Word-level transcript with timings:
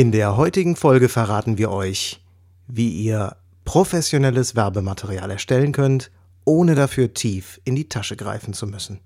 In 0.00 0.12
der 0.12 0.38
heutigen 0.38 0.76
Folge 0.76 1.10
verraten 1.10 1.58
wir 1.58 1.70
euch, 1.70 2.24
wie 2.66 2.88
ihr 2.88 3.36
professionelles 3.66 4.56
Werbematerial 4.56 5.30
erstellen 5.30 5.72
könnt, 5.72 6.10
ohne 6.46 6.74
dafür 6.74 7.12
tief 7.12 7.60
in 7.64 7.76
die 7.76 7.86
Tasche 7.86 8.16
greifen 8.16 8.54
zu 8.54 8.66
müssen. 8.66 9.00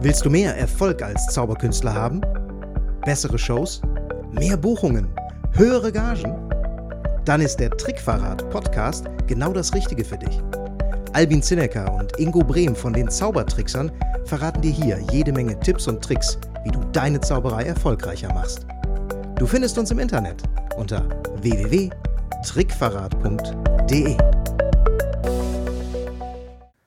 Willst 0.00 0.24
du 0.24 0.30
mehr 0.30 0.56
Erfolg 0.56 1.02
als 1.02 1.24
Zauberkünstler 1.28 1.94
haben? 1.94 2.20
Bessere 3.04 3.38
Shows? 3.38 3.80
Mehr 4.32 4.56
Buchungen? 4.56 5.06
Höhere 5.52 5.92
Gagen? 5.92 6.34
Dann 7.24 7.40
ist 7.40 7.58
der 7.58 7.70
Trickverrat 7.70 8.48
Podcast 8.50 9.06
genau 9.26 9.52
das 9.52 9.74
Richtige 9.74 10.04
für 10.04 10.18
dich. 10.18 10.40
Albin 11.12 11.42
Zinecker 11.42 11.92
und 11.94 12.18
Ingo 12.18 12.40
Brehm 12.40 12.74
von 12.74 12.92
den 12.92 13.08
Zaubertricksern 13.08 13.92
verraten 14.24 14.60
dir 14.62 14.72
hier 14.72 14.98
jede 15.12 15.32
Menge 15.32 15.60
Tipps 15.60 15.86
und 15.86 16.02
Tricks, 16.02 16.36
wie 16.64 16.70
du 16.70 16.80
deine 16.92 17.20
Zauberei 17.20 17.62
erfolgreicher 17.64 18.34
machst. 18.34 18.66
Du 19.36 19.46
findest 19.46 19.78
uns 19.78 19.92
im 19.92 20.00
Internet 20.00 20.42
unter 20.76 21.08
www.trickverrat.de. 21.42 24.16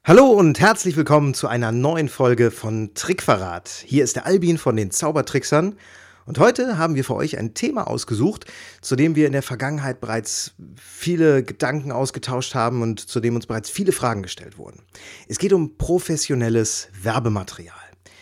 Hallo 0.04 0.26
und 0.28 0.59
herzlich 0.59 0.98
willkommen 0.98 1.34
zu 1.34 1.48
einer 1.48 1.72
neuen 1.72 2.09
Folge 2.09 2.52
von 2.52 2.94
Trickverrat. 2.94 3.70
Hier 3.86 4.04
ist 4.04 4.17
der 4.17 4.26
Albin 4.26 4.58
von 4.58 4.76
den 4.76 4.92
Zaubertricksern 4.92 5.78
und 6.26 6.40
heute 6.40 6.78
haben 6.78 6.96
wir 6.96 7.04
für 7.04 7.16
euch 7.16 7.38
ein 7.38 7.54
Thema 7.54 7.88
ausgesucht, 7.88 8.46
zu 8.82 8.96
dem 8.96 9.16
wir 9.16 9.28
in 9.28 9.34
der 9.34 9.44
Vergangenheit 9.44 10.02
bereits 10.02 10.54
viele 10.76 11.44
Gedanken 11.44 11.92
ausgetauscht 11.92 12.56
haben 12.56 12.82
und 12.82 13.00
zu 13.00 13.20
dem 13.20 13.36
uns 13.36 13.46
bereits 13.46 13.70
viele 13.70 13.92
Fragen 13.92 14.24
gestellt 14.24 14.58
wurden. 14.58 14.82
Es 15.28 15.38
geht 15.38 15.54
um 15.54 15.78
professionelles 15.78 16.90
Werbematerial. 17.02 17.76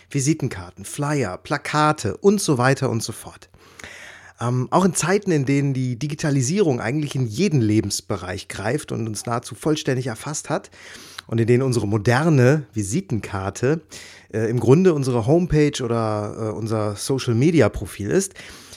Visitenkarten, 0.10 0.86
Flyer, 0.86 1.38
Plakate 1.38 2.18
und 2.18 2.40
so 2.40 2.58
weiter 2.58 2.90
und 2.90 3.02
so 3.02 3.14
fort. 3.14 3.50
Ähm, 4.40 4.68
auch 4.72 4.86
in 4.86 4.94
Zeiten, 4.94 5.32
in 5.32 5.46
denen 5.46 5.74
die 5.74 5.98
Digitalisierung 5.98 6.82
eigentlich 6.82 7.16
in 7.16 7.26
jeden 7.26 7.62
Lebensbereich 7.62 8.48
greift 8.48 8.92
und 8.92 9.08
uns 9.08 9.26
nahezu 9.26 9.56
vollständig 9.56 10.08
erfasst 10.08 10.50
hat, 10.50 10.70
und 11.34 11.42
in 11.42 11.48
denen 11.48 11.64
unsere 11.64 11.88
moderne 11.88 12.68
Visitenkarte 12.74 13.82
äh, 14.32 14.48
im 14.52 14.60
Grunde 14.60 14.94
unsere 14.94 15.26
Homepage 15.26 15.84
oder 15.84 16.36
äh, 16.38 16.50
unser 16.52 16.96
Social-Media-Profil 16.96 18.12
ist. 18.12 18.36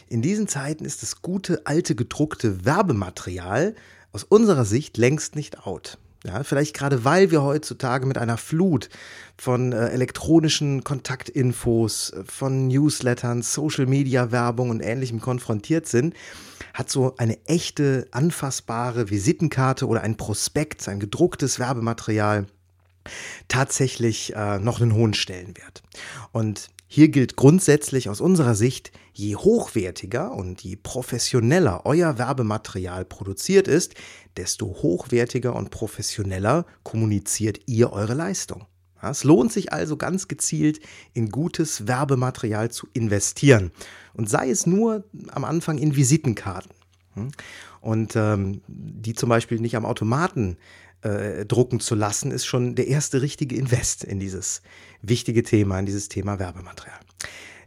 In 0.08 0.22
diesen 0.22 0.48
Zeiten 0.48 0.86
ist 0.86 1.02
das 1.02 1.20
gute, 1.20 1.66
alte, 1.66 1.94
gedruckte 1.94 2.64
Werbematerial 2.64 3.74
aus 4.10 4.24
unserer 4.24 4.64
Sicht 4.64 4.96
längst 4.96 5.36
nicht 5.36 5.66
out. 5.66 5.98
Ja, 6.24 6.42
vielleicht 6.42 6.74
gerade 6.74 7.04
weil 7.04 7.30
wir 7.30 7.42
heutzutage 7.42 8.06
mit 8.06 8.18
einer 8.18 8.36
Flut 8.36 8.88
von 9.38 9.72
äh, 9.72 9.88
elektronischen 9.88 10.82
Kontaktinfos, 10.82 12.10
äh, 12.10 12.24
von 12.24 12.68
Newslettern, 12.68 13.42
Social-Media-Werbung 13.42 14.70
und 14.70 14.80
ähnlichem 14.80 15.20
konfrontiert 15.20 15.86
sind, 15.86 16.14
hat 16.74 16.90
so 16.90 17.14
eine 17.16 17.38
echte, 17.46 18.08
anfassbare 18.10 19.10
Visitenkarte 19.10 19.86
oder 19.86 20.02
ein 20.02 20.16
Prospekt, 20.16 20.88
ein 20.88 21.00
gedrucktes 21.00 21.58
Werbematerial 21.58 22.46
tatsächlich 23.48 24.34
äh, 24.34 24.58
noch 24.58 24.80
einen 24.80 24.94
hohen 24.94 25.14
Stellenwert. 25.14 25.82
Und 26.32 26.68
hier 26.88 27.08
gilt 27.08 27.36
grundsätzlich 27.36 28.08
aus 28.08 28.20
unserer 28.20 28.54
Sicht, 28.54 28.92
je 29.12 29.34
hochwertiger 29.34 30.32
und 30.32 30.62
je 30.62 30.76
professioneller 30.76 31.82
euer 31.84 32.18
Werbematerial 32.18 33.04
produziert 33.04 33.66
ist, 33.66 33.94
desto 34.36 34.66
hochwertiger 34.66 35.56
und 35.56 35.70
professioneller 35.70 36.64
kommuniziert 36.84 37.60
ihr 37.66 37.92
eure 37.92 38.14
Leistung. 38.14 38.66
Es 39.02 39.24
lohnt 39.24 39.52
sich 39.52 39.72
also 39.72 39.96
ganz 39.96 40.28
gezielt 40.28 40.80
in 41.12 41.30
gutes 41.30 41.86
Werbematerial 41.86 42.70
zu 42.70 42.88
investieren. 42.92 43.70
Und 44.14 44.28
sei 44.30 44.50
es 44.50 44.66
nur 44.66 45.04
am 45.28 45.44
Anfang 45.44 45.78
in 45.78 45.96
Visitenkarten. 45.96 46.72
Hm? 47.14 47.28
Und 47.80 48.16
ähm, 48.16 48.62
die 48.66 49.14
zum 49.14 49.28
Beispiel 49.28 49.60
nicht 49.60 49.76
am 49.76 49.84
Automaten 49.84 50.56
äh, 51.02 51.44
drucken 51.44 51.80
zu 51.80 51.94
lassen, 51.94 52.30
ist 52.30 52.46
schon 52.46 52.74
der 52.74 52.88
erste 52.88 53.22
richtige 53.22 53.56
Invest 53.56 54.04
in 54.04 54.18
dieses 54.18 54.62
wichtige 55.02 55.42
Thema, 55.42 55.78
in 55.78 55.86
dieses 55.86 56.08
Thema 56.08 56.38
Werbematerial. 56.38 57.00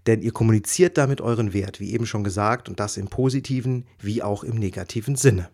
Denn 0.07 0.21
ihr 0.21 0.31
kommuniziert 0.31 0.97
damit 0.97 1.21
euren 1.21 1.53
Wert, 1.53 1.79
wie 1.79 1.91
eben 1.91 2.05
schon 2.05 2.23
gesagt, 2.23 2.69
und 2.69 2.79
das 2.79 2.97
im 2.97 3.07
positiven 3.07 3.85
wie 3.99 4.23
auch 4.23 4.43
im 4.43 4.55
negativen 4.55 5.15
Sinne. 5.15 5.49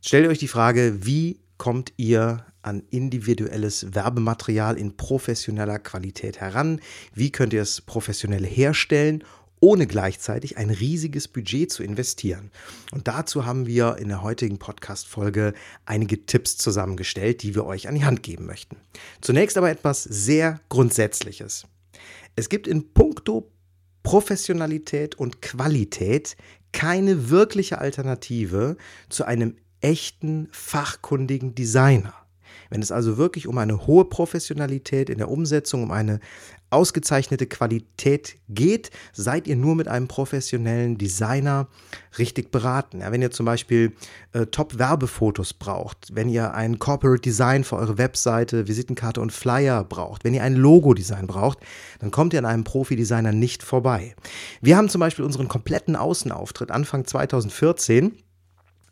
Stellt 0.00 0.28
euch 0.28 0.38
die 0.38 0.48
Frage, 0.48 1.04
wie 1.04 1.40
kommt 1.56 1.92
ihr 1.96 2.46
an 2.62 2.82
individuelles 2.90 3.94
Werbematerial 3.94 4.76
in 4.78 4.96
professioneller 4.96 5.78
Qualität 5.78 6.40
heran? 6.40 6.80
Wie 7.14 7.32
könnt 7.32 7.52
ihr 7.52 7.62
es 7.62 7.80
professionell 7.80 8.44
herstellen 8.44 9.24
ohne 9.60 9.86
gleichzeitig 9.86 10.56
ein 10.56 10.70
riesiges 10.70 11.28
Budget 11.28 11.70
zu 11.70 11.82
investieren. 11.82 12.50
Und 12.92 13.08
dazu 13.08 13.44
haben 13.44 13.66
wir 13.66 13.96
in 13.98 14.08
der 14.08 14.22
heutigen 14.22 14.58
Podcast-Folge 14.58 15.54
einige 15.84 16.26
Tipps 16.26 16.56
zusammengestellt, 16.56 17.42
die 17.42 17.54
wir 17.54 17.64
euch 17.66 17.88
an 17.88 17.94
die 17.94 18.04
Hand 18.04 18.22
geben 18.22 18.46
möchten. 18.46 18.76
Zunächst 19.20 19.56
aber 19.56 19.70
etwas 19.70 20.02
sehr 20.02 20.60
Grundsätzliches. 20.68 21.66
Es 22.36 22.48
gibt 22.48 22.66
in 22.66 22.92
puncto 22.92 23.50
Professionalität 24.02 25.16
und 25.16 25.42
Qualität 25.42 26.36
keine 26.72 27.30
wirkliche 27.30 27.78
Alternative 27.78 28.76
zu 29.08 29.24
einem 29.24 29.56
echten 29.80 30.48
fachkundigen 30.50 31.54
Designer. 31.54 32.14
Wenn 32.70 32.82
es 32.82 32.92
also 32.92 33.16
wirklich 33.16 33.46
um 33.46 33.58
eine 33.58 33.86
hohe 33.86 34.04
Professionalität 34.04 35.10
in 35.10 35.18
der 35.18 35.30
Umsetzung, 35.30 35.82
um 35.82 35.90
eine 35.90 36.20
ausgezeichnete 36.70 37.46
Qualität 37.46 38.36
geht, 38.48 38.90
seid 39.12 39.46
ihr 39.46 39.56
nur 39.56 39.74
mit 39.74 39.88
einem 39.88 40.06
professionellen 40.06 40.98
Designer 40.98 41.68
richtig 42.18 42.50
beraten. 42.50 43.00
Ja, 43.00 43.10
wenn 43.10 43.22
ihr 43.22 43.30
zum 43.30 43.46
Beispiel 43.46 43.94
äh, 44.32 44.46
Top-Werbefotos 44.46 45.54
braucht, 45.54 46.14
wenn 46.14 46.28
ihr 46.28 46.52
ein 46.54 46.78
Corporate 46.78 47.22
Design 47.22 47.64
für 47.64 47.76
eure 47.76 47.96
Webseite, 47.96 48.68
Visitenkarte 48.68 49.20
und 49.20 49.32
Flyer 49.32 49.82
braucht, 49.84 50.24
wenn 50.24 50.34
ihr 50.34 50.42
ein 50.42 50.56
Logo-Design 50.56 51.26
braucht, 51.26 51.58
dann 52.00 52.10
kommt 52.10 52.34
ihr 52.34 52.38
an 52.40 52.46
einem 52.46 52.64
Profi-Designer 52.64 53.32
nicht 53.32 53.62
vorbei. 53.62 54.14
Wir 54.60 54.76
haben 54.76 54.90
zum 54.90 55.00
Beispiel 55.00 55.24
unseren 55.24 55.48
kompletten 55.48 55.96
Außenauftritt 55.96 56.70
Anfang 56.70 57.06
2014 57.06 58.12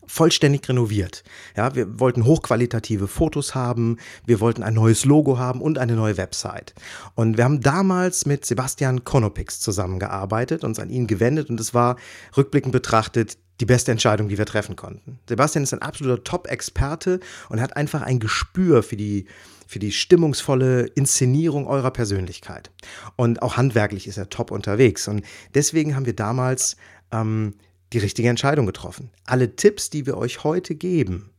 vollständig 0.06 0.68
renoviert. 0.68 1.24
Ja, 1.56 1.74
wir 1.74 2.00
wollten 2.00 2.24
hochqualitative 2.24 3.08
Fotos 3.08 3.54
haben, 3.54 3.98
wir 4.24 4.40
wollten 4.40 4.62
ein 4.62 4.74
neues 4.74 5.04
Logo 5.04 5.38
haben 5.38 5.60
und 5.60 5.78
eine 5.78 5.94
neue 5.94 6.16
Website. 6.16 6.74
Und 7.14 7.36
wir 7.36 7.44
haben 7.44 7.60
damals 7.60 8.26
mit 8.26 8.44
Sebastian 8.44 9.04
Konopix 9.04 9.60
zusammengearbeitet, 9.60 10.64
uns 10.64 10.78
an 10.78 10.90
ihn 10.90 11.06
gewendet 11.06 11.50
und 11.50 11.60
es 11.60 11.74
war 11.74 11.96
rückblickend 12.36 12.72
betrachtet 12.72 13.38
die 13.60 13.66
beste 13.66 13.90
Entscheidung, 13.90 14.28
die 14.28 14.38
wir 14.38 14.46
treffen 14.46 14.76
konnten. 14.76 15.18
Sebastian 15.28 15.62
ist 15.64 15.72
ein 15.72 15.82
absoluter 15.82 16.22
Top-Experte 16.22 17.20
und 17.48 17.60
hat 17.60 17.76
einfach 17.76 18.02
ein 18.02 18.20
Gespür 18.20 18.82
für 18.82 18.96
die 18.96 19.26
für 19.66 19.80
die 19.80 19.90
stimmungsvolle 19.90 20.82
Inszenierung 20.94 21.66
eurer 21.66 21.90
Persönlichkeit. 21.90 22.70
Und 23.16 23.42
auch 23.42 23.56
handwerklich 23.56 24.06
ist 24.06 24.16
er 24.16 24.30
top 24.30 24.52
unterwegs. 24.52 25.08
Und 25.08 25.24
deswegen 25.54 25.96
haben 25.96 26.06
wir 26.06 26.14
damals 26.14 26.76
ähm, 27.10 27.54
die 27.92 27.98
richtige 27.98 28.28
Entscheidung 28.28 28.66
getroffen. 28.66 29.10
Alle 29.24 29.56
Tipps, 29.56 29.90
die 29.90 30.06
wir 30.06 30.16
euch 30.16 30.44
heute 30.44 30.74
geben, 30.74 31.30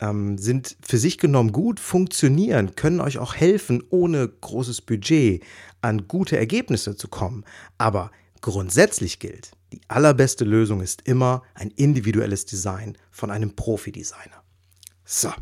ähm, 0.00 0.38
sind 0.38 0.76
für 0.80 0.98
sich 0.98 1.18
genommen 1.18 1.52
gut, 1.52 1.80
funktionieren, 1.80 2.74
können 2.76 3.00
euch 3.00 3.18
auch 3.18 3.34
helfen, 3.34 3.82
ohne 3.90 4.28
großes 4.28 4.82
Budget 4.82 5.42
an 5.80 6.08
gute 6.08 6.36
Ergebnisse 6.36 6.96
zu 6.96 7.08
kommen. 7.08 7.44
Aber 7.78 8.10
grundsätzlich 8.40 9.18
gilt, 9.18 9.52
die 9.72 9.80
allerbeste 9.88 10.44
Lösung 10.44 10.80
ist 10.80 11.02
immer 11.02 11.42
ein 11.54 11.70
individuelles 11.70 12.44
Design 12.44 12.96
von 13.10 13.30
einem 13.30 13.56
Profi-Designer. 13.56 14.42
So, 15.04 15.32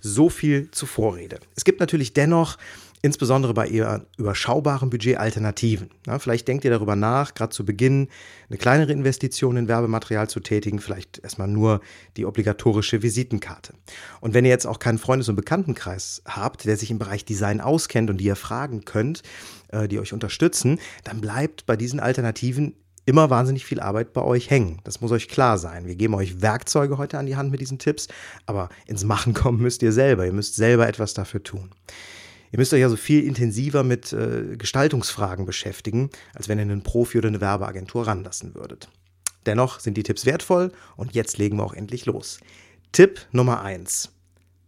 so 0.00 0.28
viel 0.28 0.70
zur 0.72 0.88
Vorrede. 0.88 1.40
Es 1.54 1.64
gibt 1.64 1.80
natürlich 1.80 2.12
dennoch 2.12 2.58
insbesondere 3.02 3.54
bei 3.54 3.68
eher 3.68 4.06
überschaubarem 4.16 4.90
Budget 4.90 5.18
Alternativen. 5.18 5.90
Ja, 6.06 6.18
vielleicht 6.18 6.48
denkt 6.48 6.64
ihr 6.64 6.70
darüber 6.70 6.96
nach, 6.96 7.34
gerade 7.34 7.50
zu 7.50 7.64
Beginn 7.64 8.08
eine 8.48 8.58
kleinere 8.58 8.92
Investition 8.92 9.56
in 9.56 9.68
Werbematerial 9.68 10.28
zu 10.28 10.40
tätigen, 10.40 10.78
vielleicht 10.78 11.18
erstmal 11.18 11.48
nur 11.48 11.80
die 12.16 12.24
obligatorische 12.24 13.02
Visitenkarte. 13.02 13.74
Und 14.20 14.34
wenn 14.34 14.44
ihr 14.44 14.50
jetzt 14.50 14.66
auch 14.66 14.78
keinen 14.78 14.98
Freundes- 14.98 15.28
und 15.28 15.36
Bekanntenkreis 15.36 16.22
habt, 16.26 16.64
der 16.64 16.76
sich 16.76 16.90
im 16.90 16.98
Bereich 16.98 17.24
Design 17.24 17.60
auskennt 17.60 18.10
und 18.10 18.18
die 18.18 18.24
ihr 18.24 18.36
fragen 18.36 18.84
könnt, 18.84 19.22
äh, 19.68 19.88
die 19.88 19.98
euch 19.98 20.12
unterstützen, 20.12 20.78
dann 21.04 21.20
bleibt 21.20 21.66
bei 21.66 21.76
diesen 21.76 22.00
Alternativen 22.00 22.74
immer 23.06 23.30
wahnsinnig 23.30 23.64
viel 23.64 23.80
Arbeit 23.80 24.12
bei 24.12 24.20
euch 24.20 24.50
hängen. 24.50 24.80
Das 24.84 25.00
muss 25.00 25.12
euch 25.12 25.28
klar 25.28 25.58
sein. 25.58 25.86
Wir 25.86 25.94
geben 25.94 26.14
euch 26.14 26.42
Werkzeuge 26.42 26.98
heute 26.98 27.18
an 27.18 27.26
die 27.26 27.36
Hand 27.36 27.52
mit 27.52 27.60
diesen 27.60 27.78
Tipps, 27.78 28.08
aber 28.46 28.68
ins 28.86 29.04
Machen 29.04 29.32
kommen 29.32 29.62
müsst 29.62 29.82
ihr 29.82 29.92
selber. 29.92 30.26
Ihr 30.26 30.32
müsst 30.32 30.56
selber 30.56 30.88
etwas 30.88 31.14
dafür 31.14 31.42
tun. 31.42 31.70
Ihr 32.52 32.58
müsst 32.58 32.72
euch 32.72 32.84
also 32.84 32.96
viel 32.96 33.24
intensiver 33.24 33.82
mit 33.82 34.12
äh, 34.12 34.56
Gestaltungsfragen 34.56 35.46
beschäftigen, 35.46 36.10
als 36.34 36.48
wenn 36.48 36.58
ihr 36.58 36.62
einen 36.62 36.82
Profi 36.82 37.18
oder 37.18 37.28
eine 37.28 37.40
Werbeagentur 37.40 38.06
ranlassen 38.06 38.54
würdet. 38.54 38.88
Dennoch 39.46 39.80
sind 39.80 39.96
die 39.96 40.02
Tipps 40.02 40.26
wertvoll 40.26 40.72
und 40.96 41.14
jetzt 41.14 41.38
legen 41.38 41.56
wir 41.56 41.64
auch 41.64 41.74
endlich 41.74 42.06
los. 42.06 42.40
Tipp 42.92 43.20
Nummer 43.32 43.62
1. 43.62 44.10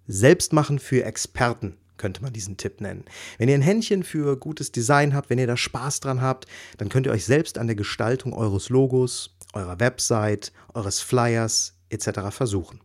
Selbstmachen 0.07 0.79
für 0.79 1.05
Experten 1.05 1.77
könnte 1.99 2.23
man 2.23 2.33
diesen 2.33 2.57
Tipp 2.57 2.81
nennen. 2.81 3.05
Wenn 3.37 3.49
ihr 3.49 3.57
ein 3.57 3.63
Händchen 3.63 4.05
für 4.05 4.37
gutes 4.37 4.73
Design 4.73 5.15
habt, 5.15 5.31
wenn 5.31 5.39
ihr 5.39 5.47
da 5.47 5.57
Spaß 5.57 6.01
dran 6.01 6.23
habt, 6.23 6.47
dann 6.79 6.89
könnt 6.89 7.07
ihr 7.07 7.13
euch 7.13 7.25
selbst 7.25 7.59
an 7.59 7.67
der 7.67 7.77
Gestaltung 7.77 8.33
eures 8.33 8.69
Logos, 8.69 9.37
eurer 9.53 9.81
Website, 9.81 10.53
eures 10.75 11.01
Flyers 11.01 11.75
etc. 11.91 12.31
versuchen. 12.31 12.81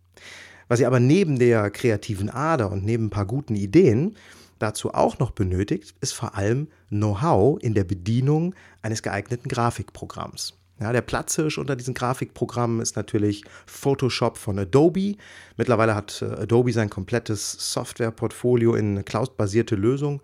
Was 0.68 0.80
ihr 0.80 0.88
aber 0.88 1.00
neben 1.00 1.40
der 1.40 1.70
kreativen 1.70 2.30
Ader 2.30 2.72
und 2.72 2.84
neben 2.84 3.06
ein 3.06 3.10
paar 3.12 3.28
guten 3.28 3.56
Ideen 3.56 4.16
dazu 4.60 4.94
auch 4.94 5.20
noch 5.20 5.32
benötigt, 5.32 5.96
ist 6.02 6.14
vor 6.14 6.36
allem 6.36 6.68
Know-how 6.90 7.62
in 7.62 7.74
der 7.74 7.84
Bedienung 7.84 8.56
eines 8.82 9.04
geeigneten 9.04 9.50
Grafikprogramms. 9.50 10.54
Ja, 10.80 10.92
der 10.92 11.02
Platzhirsch 11.02 11.58
unter 11.58 11.76
diesen 11.76 11.94
Grafikprogrammen 11.94 12.82
ist 12.82 12.96
natürlich 12.96 13.44
Photoshop 13.66 14.38
von 14.38 14.58
Adobe. 14.58 15.16
Mittlerweile 15.56 15.96
hat 15.96 16.22
äh, 16.22 16.26
Adobe 16.26 16.74
sein 16.74 16.90
komplettes 16.90 17.74
Softwareportfolio 17.74 18.76
in 18.76 19.06
cloud-basierte 19.06 19.76
Lösung 19.76 20.22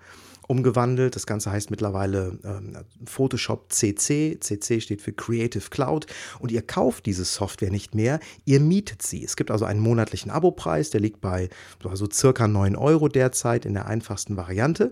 umgewandelt. 0.50 1.16
Das 1.16 1.28
Ganze 1.28 1.52
heißt 1.52 1.70
mittlerweile 1.70 2.38
ähm, 2.44 2.78
Photoshop 3.06 3.72
CC. 3.72 4.38
CC 4.40 4.82
steht 4.82 5.02
für 5.02 5.14
Creative 5.14 5.70
Cloud. 5.70 6.08
Und 6.40 6.52
ihr 6.52 6.64
kauft 6.64 7.06
diese 7.06 7.24
Software 7.24 7.72
nicht 7.72 7.94
mehr, 7.94 8.20
ihr 8.46 8.60
mietet 8.60 9.04
sie. 9.04 9.24
Es 9.24 9.36
gibt 9.36 9.52
also 9.52 9.66
einen 9.66 9.80
monatlichen 9.80 10.32
Abopreis, 10.32 10.90
der 10.90 11.02
liegt 11.02 11.22
bei 11.22 11.50
so 11.82 11.90
also 11.90 12.08
circa 12.12 12.48
9 12.48 12.76
Euro 12.76 13.08
derzeit 13.08 13.66
in 13.66 13.76
der 13.76 13.86
einfachsten 13.86 14.38
Variante. 14.38 14.92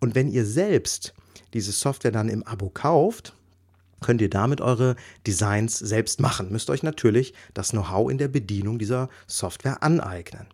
Und 0.00 0.14
wenn 0.14 0.28
ihr 0.28 0.44
selbst 0.44 1.14
diese 1.54 1.72
Software 1.72 2.12
dann 2.12 2.28
im 2.28 2.42
Abo 2.42 2.68
kauft, 2.68 3.34
könnt 4.00 4.20
ihr 4.20 4.30
damit 4.30 4.60
eure 4.60 4.96
Designs 5.26 5.78
selbst 5.78 6.20
machen. 6.20 6.50
Müsst 6.50 6.70
euch 6.70 6.82
natürlich 6.82 7.34
das 7.54 7.70
Know-how 7.70 8.10
in 8.10 8.18
der 8.18 8.28
Bedienung 8.28 8.78
dieser 8.78 9.08
Software 9.26 9.82
aneignen. 9.82 10.46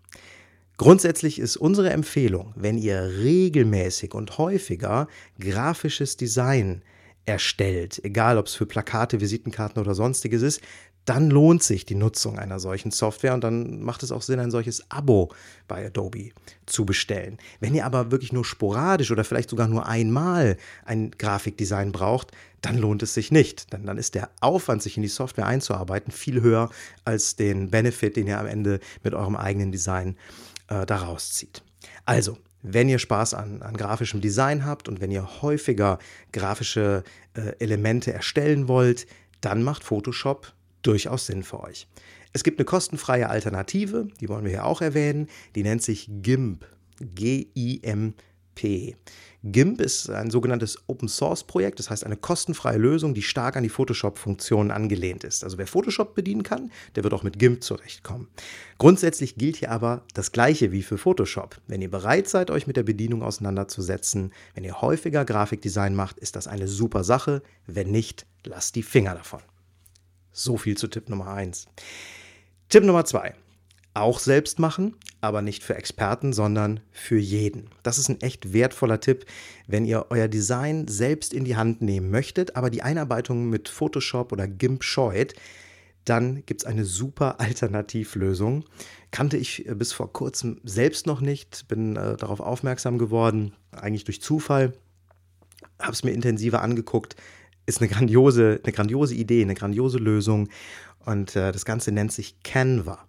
Grundsätzlich 0.78 1.38
ist 1.38 1.56
unsere 1.56 1.90
Empfehlung, 1.90 2.52
wenn 2.54 2.76
ihr 2.76 3.00
regelmäßig 3.00 4.12
und 4.12 4.36
häufiger 4.36 5.08
grafisches 5.40 6.18
Design 6.18 6.82
erstellt, 7.24 8.00
egal 8.04 8.36
ob 8.36 8.46
es 8.46 8.54
für 8.54 8.66
Plakate, 8.66 9.20
Visitenkarten 9.20 9.80
oder 9.80 9.94
sonstiges 9.94 10.42
ist, 10.42 10.60
dann 11.06 11.30
lohnt 11.30 11.62
sich 11.62 11.86
die 11.86 11.94
Nutzung 11.94 12.38
einer 12.38 12.58
solchen 12.58 12.90
Software 12.90 13.32
und 13.32 13.42
dann 13.44 13.80
macht 13.80 14.02
es 14.02 14.10
auch 14.10 14.22
Sinn, 14.22 14.40
ein 14.40 14.50
solches 14.50 14.90
Abo 14.90 15.32
bei 15.68 15.86
Adobe 15.86 16.30
zu 16.66 16.84
bestellen. 16.84 17.38
Wenn 17.60 17.74
ihr 17.74 17.86
aber 17.86 18.10
wirklich 18.10 18.32
nur 18.32 18.44
sporadisch 18.44 19.12
oder 19.12 19.22
vielleicht 19.22 19.50
sogar 19.50 19.68
nur 19.68 19.86
einmal 19.86 20.56
ein 20.84 21.12
Grafikdesign 21.12 21.92
braucht, 21.92 22.32
dann 22.60 22.76
lohnt 22.76 23.04
es 23.04 23.14
sich 23.14 23.30
nicht. 23.30 23.72
Denn 23.72 23.86
dann 23.86 23.98
ist 23.98 24.16
der 24.16 24.30
Aufwand, 24.40 24.82
sich 24.82 24.96
in 24.96 25.04
die 25.04 25.08
Software 25.08 25.46
einzuarbeiten, 25.46 26.12
viel 26.12 26.42
höher 26.42 26.70
als 27.04 27.36
den 27.36 27.70
Benefit, 27.70 28.16
den 28.16 28.26
ihr 28.26 28.40
am 28.40 28.46
Ende 28.46 28.80
mit 29.04 29.14
eurem 29.14 29.36
eigenen 29.36 29.70
Design 29.70 30.16
äh, 30.68 30.86
daraus 30.86 31.32
zieht. 31.32 31.62
Also, 32.04 32.38
wenn 32.62 32.88
ihr 32.88 32.98
Spaß 32.98 33.34
an, 33.34 33.62
an, 33.62 33.76
grafischem 33.76 34.20
Design 34.20 34.64
habt 34.64 34.88
und 34.88 35.00
wenn 35.00 35.10
ihr 35.10 35.42
häufiger 35.42 35.98
grafische 36.32 37.04
äh, 37.34 37.52
Elemente 37.58 38.12
erstellen 38.12 38.66
wollt, 38.68 39.06
dann 39.40 39.62
macht 39.62 39.84
Photoshop 39.84 40.52
durchaus 40.82 41.26
Sinn 41.26 41.42
für 41.42 41.60
euch. 41.60 41.86
Es 42.32 42.42
gibt 42.42 42.58
eine 42.58 42.64
kostenfreie 42.64 43.28
Alternative, 43.28 44.08
die 44.20 44.28
wollen 44.28 44.44
wir 44.44 44.50
hier 44.50 44.66
auch 44.66 44.82
erwähnen, 44.82 45.28
die 45.54 45.62
nennt 45.62 45.82
sich 45.82 46.08
GIMP. 46.22 46.66
G-I-M-P. 47.00 48.14
GIMP 49.52 49.80
ist 49.80 50.10
ein 50.10 50.30
sogenanntes 50.30 50.78
Open 50.88 51.08
Source 51.08 51.44
Projekt, 51.44 51.78
das 51.78 51.88
heißt 51.90 52.04
eine 52.04 52.16
kostenfreie 52.16 52.78
Lösung, 52.78 53.14
die 53.14 53.22
stark 53.22 53.56
an 53.56 53.62
die 53.62 53.68
Photoshop-Funktionen 53.68 54.70
angelehnt 54.70 55.22
ist. 55.22 55.44
Also 55.44 55.58
wer 55.58 55.66
Photoshop 55.66 56.14
bedienen 56.14 56.42
kann, 56.42 56.72
der 56.96 57.04
wird 57.04 57.14
auch 57.14 57.22
mit 57.22 57.38
GIMP 57.38 57.62
zurechtkommen. 57.62 58.28
Grundsätzlich 58.78 59.36
gilt 59.36 59.56
hier 59.56 59.70
aber 59.70 60.02
das 60.14 60.32
Gleiche 60.32 60.72
wie 60.72 60.82
für 60.82 60.98
Photoshop. 60.98 61.60
Wenn 61.68 61.82
ihr 61.82 61.90
bereit 61.90 62.28
seid, 62.28 62.50
euch 62.50 62.66
mit 62.66 62.76
der 62.76 62.82
Bedienung 62.82 63.22
auseinanderzusetzen, 63.22 64.32
wenn 64.54 64.64
ihr 64.64 64.80
häufiger 64.80 65.24
Grafikdesign 65.24 65.94
macht, 65.94 66.18
ist 66.18 66.34
das 66.34 66.48
eine 66.48 66.66
super 66.66 67.04
Sache. 67.04 67.42
Wenn 67.66 67.90
nicht, 67.92 68.26
lasst 68.44 68.74
die 68.74 68.82
Finger 68.82 69.14
davon. 69.14 69.42
So 70.32 70.56
viel 70.56 70.76
zu 70.76 70.88
Tipp 70.88 71.08
Nummer 71.08 71.28
1. 71.28 71.66
Tipp 72.68 72.82
Nummer 72.82 73.04
2 73.04 73.34
auch 73.96 74.18
selbst 74.18 74.58
machen, 74.58 74.94
aber 75.20 75.42
nicht 75.42 75.64
für 75.64 75.74
Experten, 75.74 76.32
sondern 76.32 76.80
für 76.92 77.18
jeden. 77.18 77.70
Das 77.82 77.98
ist 77.98 78.08
ein 78.08 78.20
echt 78.20 78.52
wertvoller 78.52 79.00
Tipp, 79.00 79.24
wenn 79.66 79.86
ihr 79.86 80.06
euer 80.10 80.28
Design 80.28 80.86
selbst 80.86 81.32
in 81.32 81.44
die 81.44 81.56
Hand 81.56 81.80
nehmen 81.80 82.10
möchtet, 82.10 82.56
aber 82.56 82.70
die 82.70 82.82
Einarbeitung 82.82 83.48
mit 83.48 83.68
Photoshop 83.68 84.32
oder 84.32 84.46
GIMP 84.46 84.84
scheut, 84.84 85.34
dann 86.04 86.44
gibt 86.46 86.62
es 86.62 86.66
eine 86.66 86.84
super 86.84 87.40
Alternativlösung. 87.40 88.64
Kannte 89.10 89.38
ich 89.38 89.66
äh, 89.66 89.74
bis 89.74 89.92
vor 89.92 90.12
kurzem 90.12 90.60
selbst 90.62 91.06
noch 91.06 91.20
nicht, 91.20 91.66
bin 91.68 91.96
äh, 91.96 92.16
darauf 92.16 92.40
aufmerksam 92.40 92.98
geworden, 92.98 93.54
eigentlich 93.72 94.04
durch 94.04 94.20
Zufall, 94.20 94.74
habe 95.80 95.92
es 95.92 96.04
mir 96.04 96.12
intensiver 96.12 96.62
angeguckt. 96.62 97.16
Ist 97.64 97.80
eine 97.80 97.88
grandiose, 97.88 98.60
eine 98.62 98.72
grandiose 98.72 99.14
Idee, 99.14 99.42
eine 99.42 99.54
grandiose 99.54 99.98
Lösung 99.98 100.48
und 101.04 101.34
äh, 101.34 101.50
das 101.50 101.64
Ganze 101.64 101.92
nennt 101.92 102.12
sich 102.12 102.42
Canva. 102.42 103.06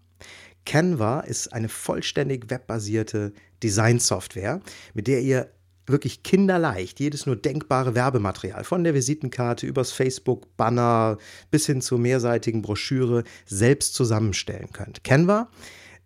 Canva 0.67 1.21
ist 1.21 1.53
eine 1.53 1.69
vollständig 1.69 2.49
webbasierte 2.49 3.31
Designsoftware, 3.63 4.59
mit 4.93 5.07
der 5.07 5.21
ihr 5.21 5.49
wirklich 5.85 6.23
kinderleicht 6.23 6.99
jedes 6.99 7.25
nur 7.25 7.37
denkbare 7.37 7.95
Werbematerial 7.95 8.65
von 8.65 8.83
der 8.83 8.93
Visitenkarte 8.93 9.65
übers 9.65 9.93
Facebook 9.93 10.57
Banner 10.57 11.17
bis 11.51 11.67
hin 11.67 11.79
zur 11.79 11.99
mehrseitigen 11.99 12.61
Broschüre 12.61 13.23
selbst 13.45 13.95
zusammenstellen 13.95 14.73
könnt. 14.73 15.05
Canva 15.05 15.49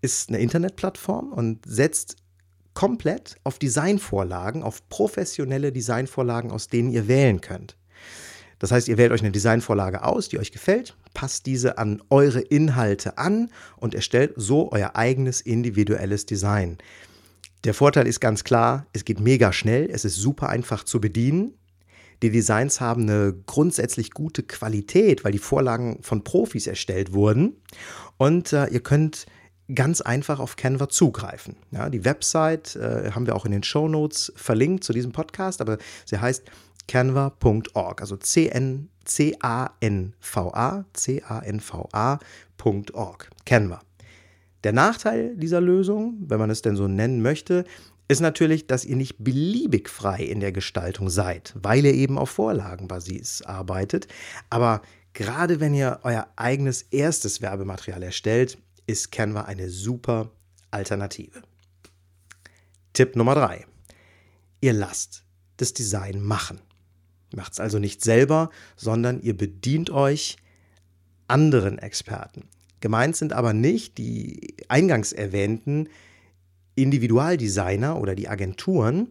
ist 0.01 0.29
eine 0.29 0.37
Internetplattform 0.37 1.33
und 1.33 1.65
setzt 1.65 2.17
komplett 2.75 3.37
auf 3.43 3.57
Designvorlagen, 3.57 4.61
auf 4.61 4.87
professionelle 4.89 5.71
Designvorlagen, 5.71 6.51
aus 6.51 6.67
denen 6.67 6.91
ihr 6.91 7.07
wählen 7.07 7.41
könnt. 7.41 7.75
Das 8.61 8.71
heißt, 8.71 8.87
ihr 8.89 8.99
wählt 8.99 9.11
euch 9.11 9.21
eine 9.21 9.31
Designvorlage 9.31 10.03
aus, 10.03 10.29
die 10.29 10.37
euch 10.37 10.51
gefällt, 10.51 10.95
passt 11.15 11.47
diese 11.47 11.79
an 11.79 11.99
eure 12.11 12.41
Inhalte 12.41 13.17
an 13.17 13.49
und 13.77 13.95
erstellt 13.95 14.33
so 14.35 14.71
euer 14.71 14.95
eigenes 14.95 15.41
individuelles 15.41 16.27
Design. 16.27 16.77
Der 17.63 17.73
Vorteil 17.73 18.05
ist 18.05 18.19
ganz 18.19 18.43
klar, 18.43 18.85
es 18.93 19.03
geht 19.03 19.19
mega 19.19 19.51
schnell, 19.51 19.89
es 19.91 20.05
ist 20.05 20.15
super 20.15 20.49
einfach 20.49 20.83
zu 20.83 21.01
bedienen. 21.01 21.55
Die 22.21 22.29
Designs 22.29 22.79
haben 22.79 23.09
eine 23.09 23.33
grundsätzlich 23.47 24.11
gute 24.11 24.43
Qualität, 24.43 25.23
weil 25.23 25.31
die 25.31 25.39
Vorlagen 25.39 25.97
von 26.03 26.23
Profis 26.23 26.67
erstellt 26.67 27.13
wurden. 27.13 27.55
Und 28.17 28.53
äh, 28.53 28.67
ihr 28.67 28.81
könnt 28.81 29.25
ganz 29.73 30.01
einfach 30.01 30.39
auf 30.39 30.55
Canva 30.55 30.87
zugreifen. 30.87 31.55
Ja, 31.71 31.89
die 31.89 32.05
Website 32.05 32.75
äh, 32.75 33.09
haben 33.11 33.25
wir 33.25 33.35
auch 33.35 33.45
in 33.45 33.51
den 33.51 33.63
Show 33.63 33.87
Notes 33.87 34.31
verlinkt 34.35 34.83
zu 34.83 34.93
diesem 34.93 35.13
Podcast, 35.13 35.61
aber 35.61 35.79
sie 36.05 36.19
heißt 36.19 36.43
canva.org, 36.87 38.01
also 38.01 38.17
C-N, 38.17 38.89
C-A-N-V-A, 39.05 40.85
C-A-N-V-A.org, 40.93 42.19
Canva. 43.45 43.81
Der 44.63 44.73
Nachteil 44.73 45.35
dieser 45.35 45.61
Lösung, 45.61 46.17
wenn 46.27 46.39
man 46.39 46.49
es 46.51 46.61
denn 46.61 46.75
so 46.75 46.87
nennen 46.87 47.21
möchte, 47.21 47.65
ist 48.07 48.19
natürlich, 48.19 48.67
dass 48.67 48.85
ihr 48.85 48.95
nicht 48.95 49.23
beliebig 49.23 49.89
frei 49.89 50.23
in 50.23 50.39
der 50.39 50.51
Gestaltung 50.51 51.09
seid, 51.09 51.53
weil 51.55 51.85
ihr 51.85 51.93
eben 51.93 52.17
auf 52.17 52.29
Vorlagenbasis 52.31 53.41
arbeitet. 53.43 54.07
Aber 54.49 54.81
gerade 55.13 55.59
wenn 55.59 55.73
ihr 55.73 55.99
euer 56.03 56.27
eigenes 56.35 56.83
erstes 56.83 57.41
Werbematerial 57.41 58.03
erstellt, 58.03 58.57
ist 58.85 59.11
Canva 59.11 59.43
eine 59.43 59.69
super 59.69 60.29
Alternative. 60.71 61.41
Tipp 62.93 63.15
Nummer 63.15 63.35
drei: 63.35 63.65
Ihr 64.59 64.73
lasst 64.73 65.23
das 65.57 65.73
Design 65.73 66.21
machen. 66.21 66.59
Macht 67.33 67.53
es 67.53 67.59
also 67.59 67.79
nicht 67.79 68.03
selber, 68.03 68.49
sondern 68.75 69.21
ihr 69.21 69.35
bedient 69.35 69.89
euch 69.89 70.37
anderen 71.27 71.77
Experten. 71.77 72.43
Gemeint 72.81 73.15
sind 73.15 73.31
aber 73.31 73.53
nicht 73.53 73.97
die 73.97 74.55
eingangs 74.67 75.13
erwähnten 75.13 75.87
Individualdesigner 76.75 77.99
oder 77.99 78.15
die 78.15 78.27
Agenturen. 78.27 79.07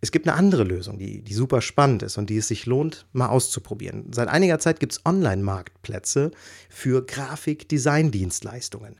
Es 0.00 0.12
gibt 0.12 0.28
eine 0.28 0.36
andere 0.36 0.62
Lösung, 0.62 0.98
die, 0.98 1.22
die 1.22 1.34
super 1.34 1.60
spannend 1.60 2.02
ist 2.04 2.18
und 2.18 2.30
die 2.30 2.36
es 2.36 2.48
sich 2.48 2.66
lohnt, 2.66 3.06
mal 3.12 3.28
auszuprobieren. 3.28 4.12
Seit 4.12 4.28
einiger 4.28 4.58
Zeit 4.60 4.78
gibt 4.78 4.92
es 4.92 5.04
Online-Marktplätze 5.04 6.30
für 6.68 7.04
Grafik-Design-Dienstleistungen. 7.04 8.96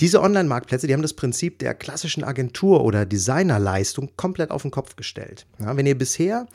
Diese 0.00 0.22
Online-Marktplätze, 0.22 0.86
die 0.86 0.94
haben 0.94 1.02
das 1.02 1.14
Prinzip 1.14 1.58
der 1.58 1.74
klassischen 1.74 2.24
Agentur- 2.24 2.84
oder 2.84 3.06
Designerleistung 3.06 4.10
komplett 4.16 4.50
auf 4.50 4.62
den 4.62 4.70
Kopf 4.70 4.96
gestellt. 4.96 5.46
Ja, 5.58 5.76
wenn 5.76 5.86
ihr 5.86 5.96
bisher 5.96 6.46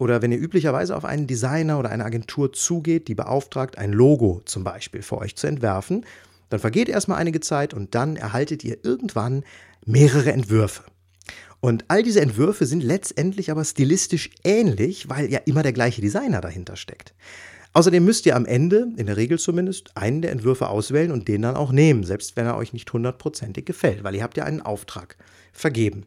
oder 0.00 0.22
wenn 0.22 0.32
ihr 0.32 0.40
üblicherweise 0.40 0.96
auf 0.96 1.04
einen 1.04 1.26
Designer 1.26 1.78
oder 1.78 1.90
eine 1.90 2.06
Agentur 2.06 2.54
zugeht, 2.54 3.06
die 3.06 3.14
beauftragt, 3.14 3.76
ein 3.76 3.92
Logo 3.92 4.40
zum 4.46 4.64
Beispiel 4.64 5.02
für 5.02 5.18
euch 5.18 5.36
zu 5.36 5.46
entwerfen, 5.46 6.06
dann 6.48 6.58
vergeht 6.58 6.88
erstmal 6.88 7.18
einige 7.18 7.40
Zeit 7.40 7.74
und 7.74 7.94
dann 7.94 8.16
erhaltet 8.16 8.64
ihr 8.64 8.78
irgendwann 8.82 9.44
mehrere 9.84 10.32
Entwürfe. 10.32 10.84
Und 11.60 11.84
all 11.88 12.02
diese 12.02 12.22
Entwürfe 12.22 12.64
sind 12.64 12.82
letztendlich 12.82 13.50
aber 13.50 13.62
stilistisch 13.62 14.30
ähnlich, 14.42 15.10
weil 15.10 15.30
ja 15.30 15.40
immer 15.44 15.62
der 15.62 15.74
gleiche 15.74 16.00
Designer 16.00 16.40
dahinter 16.40 16.76
steckt. 16.76 17.12
Außerdem 17.74 18.02
müsst 18.02 18.24
ihr 18.24 18.36
am 18.36 18.46
Ende, 18.46 18.88
in 18.96 19.04
der 19.04 19.18
Regel 19.18 19.38
zumindest, 19.38 19.94
einen 19.98 20.22
der 20.22 20.32
Entwürfe 20.32 20.70
auswählen 20.70 21.12
und 21.12 21.28
den 21.28 21.42
dann 21.42 21.56
auch 21.56 21.72
nehmen, 21.72 22.04
selbst 22.04 22.36
wenn 22.36 22.46
er 22.46 22.56
euch 22.56 22.72
nicht 22.72 22.90
hundertprozentig 22.90 23.66
gefällt, 23.66 24.02
weil 24.02 24.14
ihr 24.14 24.22
habt 24.22 24.38
ja 24.38 24.44
einen 24.44 24.62
Auftrag 24.62 25.18
vergeben. 25.52 26.06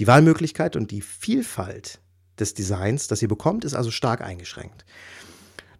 Die 0.00 0.08
Wahlmöglichkeit 0.08 0.74
und 0.74 0.90
die 0.90 1.02
Vielfalt 1.02 2.00
des 2.40 2.54
Designs, 2.54 3.08
das 3.08 3.22
ihr 3.22 3.28
bekommt, 3.28 3.64
ist 3.64 3.74
also 3.74 3.90
stark 3.90 4.20
eingeschränkt. 4.20 4.84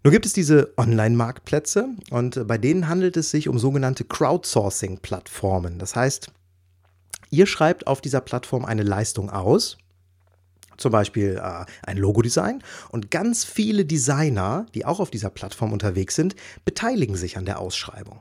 Nun 0.05 0.13
gibt 0.13 0.27
es 0.27 0.33
diese 0.33 0.73
Online-Marktplätze 0.77 1.89
und 2.11 2.47
bei 2.47 2.57
denen 2.57 2.89
handelt 2.89 3.17
es 3.17 3.31
sich 3.31 3.49
um 3.49 3.59
sogenannte 3.59 4.05
Crowdsourcing-Plattformen. 4.05 5.79
Das 5.79 5.97
heißt, 5.97 6.31
ihr 7.31 7.47
schreibt 7.47 7.87
auf 7.87 8.01
dieser 8.01 8.21
Plattform 8.21 8.65
eine 8.65 8.85
Leistung 8.85 9.29
aus, 9.29 9.77
zum 10.77 10.93
Beispiel 10.93 11.41
äh, 11.43 11.65
ein 11.83 11.99
Logodesign, 11.99 12.63
und 12.91 13.11
ganz 13.11 13.45
viele 13.45 13.85
Designer, 13.85 14.67
die 14.75 14.87
auch 14.87 15.01
auf 15.01 15.11
dieser 15.11 15.31
Plattform 15.31 15.73
unterwegs 15.73 16.15
sind, 16.15 16.37
beteiligen 16.65 17.17
sich 17.17 17.37
an 17.37 17.45
der 17.45 17.59
Ausschreibung. 17.59 18.21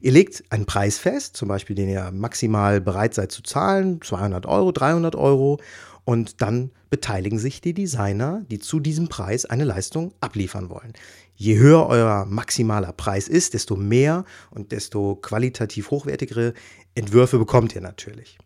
Ihr 0.00 0.12
legt 0.12 0.44
einen 0.50 0.66
Preis 0.66 0.98
fest, 0.98 1.36
zum 1.36 1.48
Beispiel 1.48 1.76
den 1.76 1.88
ihr 1.88 2.10
maximal 2.12 2.80
bereit 2.80 3.14
seid 3.14 3.32
zu 3.32 3.42
zahlen, 3.42 4.00
200 4.02 4.46
Euro, 4.46 4.72
300 4.72 5.14
Euro, 5.14 5.60
und 6.06 6.40
dann 6.40 6.70
beteiligen 6.88 7.38
sich 7.38 7.60
die 7.60 7.74
Designer, 7.74 8.44
die 8.48 8.60
zu 8.60 8.78
diesem 8.78 9.08
Preis 9.08 9.44
eine 9.44 9.64
Leistung 9.64 10.14
abliefern 10.20 10.70
wollen. 10.70 10.92
Je 11.34 11.58
höher 11.58 11.86
euer 11.88 12.24
maximaler 12.24 12.92
Preis 12.92 13.28
ist, 13.28 13.54
desto 13.54 13.76
mehr 13.76 14.24
und 14.50 14.70
desto 14.72 15.16
qualitativ 15.16 15.90
hochwertigere 15.90 16.54
Entwürfe 16.94 17.38
bekommt 17.38 17.74
ihr 17.74 17.80
natürlich. 17.80 18.38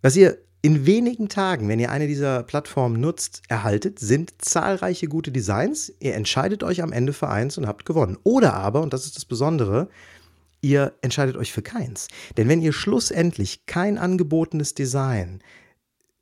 Was 0.00 0.16
ihr 0.16 0.38
in 0.62 0.86
wenigen 0.86 1.28
Tagen, 1.28 1.68
wenn 1.68 1.78
ihr 1.78 1.90
eine 1.90 2.06
dieser 2.06 2.42
Plattformen 2.42 3.00
nutzt, 3.00 3.42
erhaltet, 3.48 3.98
sind 3.98 4.32
zahlreiche 4.38 5.08
gute 5.08 5.30
Designs. 5.30 5.92
Ihr 6.00 6.14
entscheidet 6.14 6.62
euch 6.62 6.82
am 6.82 6.92
Ende 6.92 7.12
für 7.12 7.28
eins 7.28 7.58
und 7.58 7.66
habt 7.66 7.84
gewonnen. 7.84 8.16
Oder 8.24 8.54
aber, 8.54 8.80
und 8.80 8.94
das 8.94 9.04
ist 9.04 9.16
das 9.16 9.26
Besondere, 9.26 9.88
ihr 10.62 10.94
entscheidet 11.02 11.36
euch 11.36 11.52
für 11.52 11.62
keins. 11.62 12.08
Denn 12.38 12.48
wenn 12.48 12.62
ihr 12.62 12.72
schlussendlich 12.72 13.66
kein 13.66 13.98
angebotenes 13.98 14.74
Design 14.74 15.42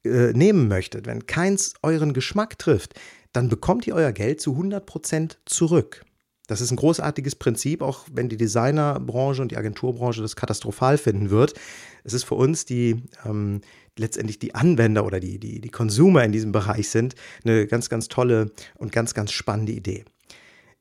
äh, 0.04 0.33
nehmen 0.33 0.69
möchtet, 0.69 1.07
wenn 1.07 1.26
keins 1.26 1.75
euren 1.83 2.12
Geschmack 2.12 2.59
trifft, 2.59 2.95
dann 3.33 3.49
bekommt 3.49 3.87
ihr 3.87 3.95
euer 3.95 4.12
Geld 4.12 4.40
zu 4.40 4.52
100% 4.52 5.37
zurück. 5.47 6.04
Das 6.47 6.61
ist 6.61 6.73
ein 6.73 6.76
großartiges 6.76 7.37
Prinzip, 7.37 7.80
auch 7.80 8.07
wenn 8.12 8.28
die 8.28 8.37
Designerbranche 8.37 9.40
und 9.40 9.52
die 9.52 9.57
Agenturbranche 9.57 10.21
das 10.21 10.35
katastrophal 10.35 10.99
finden 10.99 11.30
wird. 11.30 11.54
Es 12.02 12.12
ist 12.12 12.25
für 12.25 12.35
uns, 12.35 12.64
die 12.64 13.04
ähm, 13.25 13.61
letztendlich 13.97 14.40
die 14.40 14.54
Anwender 14.57 15.04
oder 15.04 15.21
die, 15.21 15.38
die, 15.38 15.61
die 15.61 15.69
Consumer 15.69 16.25
in 16.25 16.33
diesem 16.33 16.50
Bereich 16.50 16.88
sind, 16.88 17.14
eine 17.45 17.69
ganz, 17.69 17.88
ganz 17.88 18.09
tolle 18.09 18.50
und 18.78 18.90
ganz, 18.90 19.14
ganz 19.14 19.30
spannende 19.30 19.73
Idee. 19.73 20.04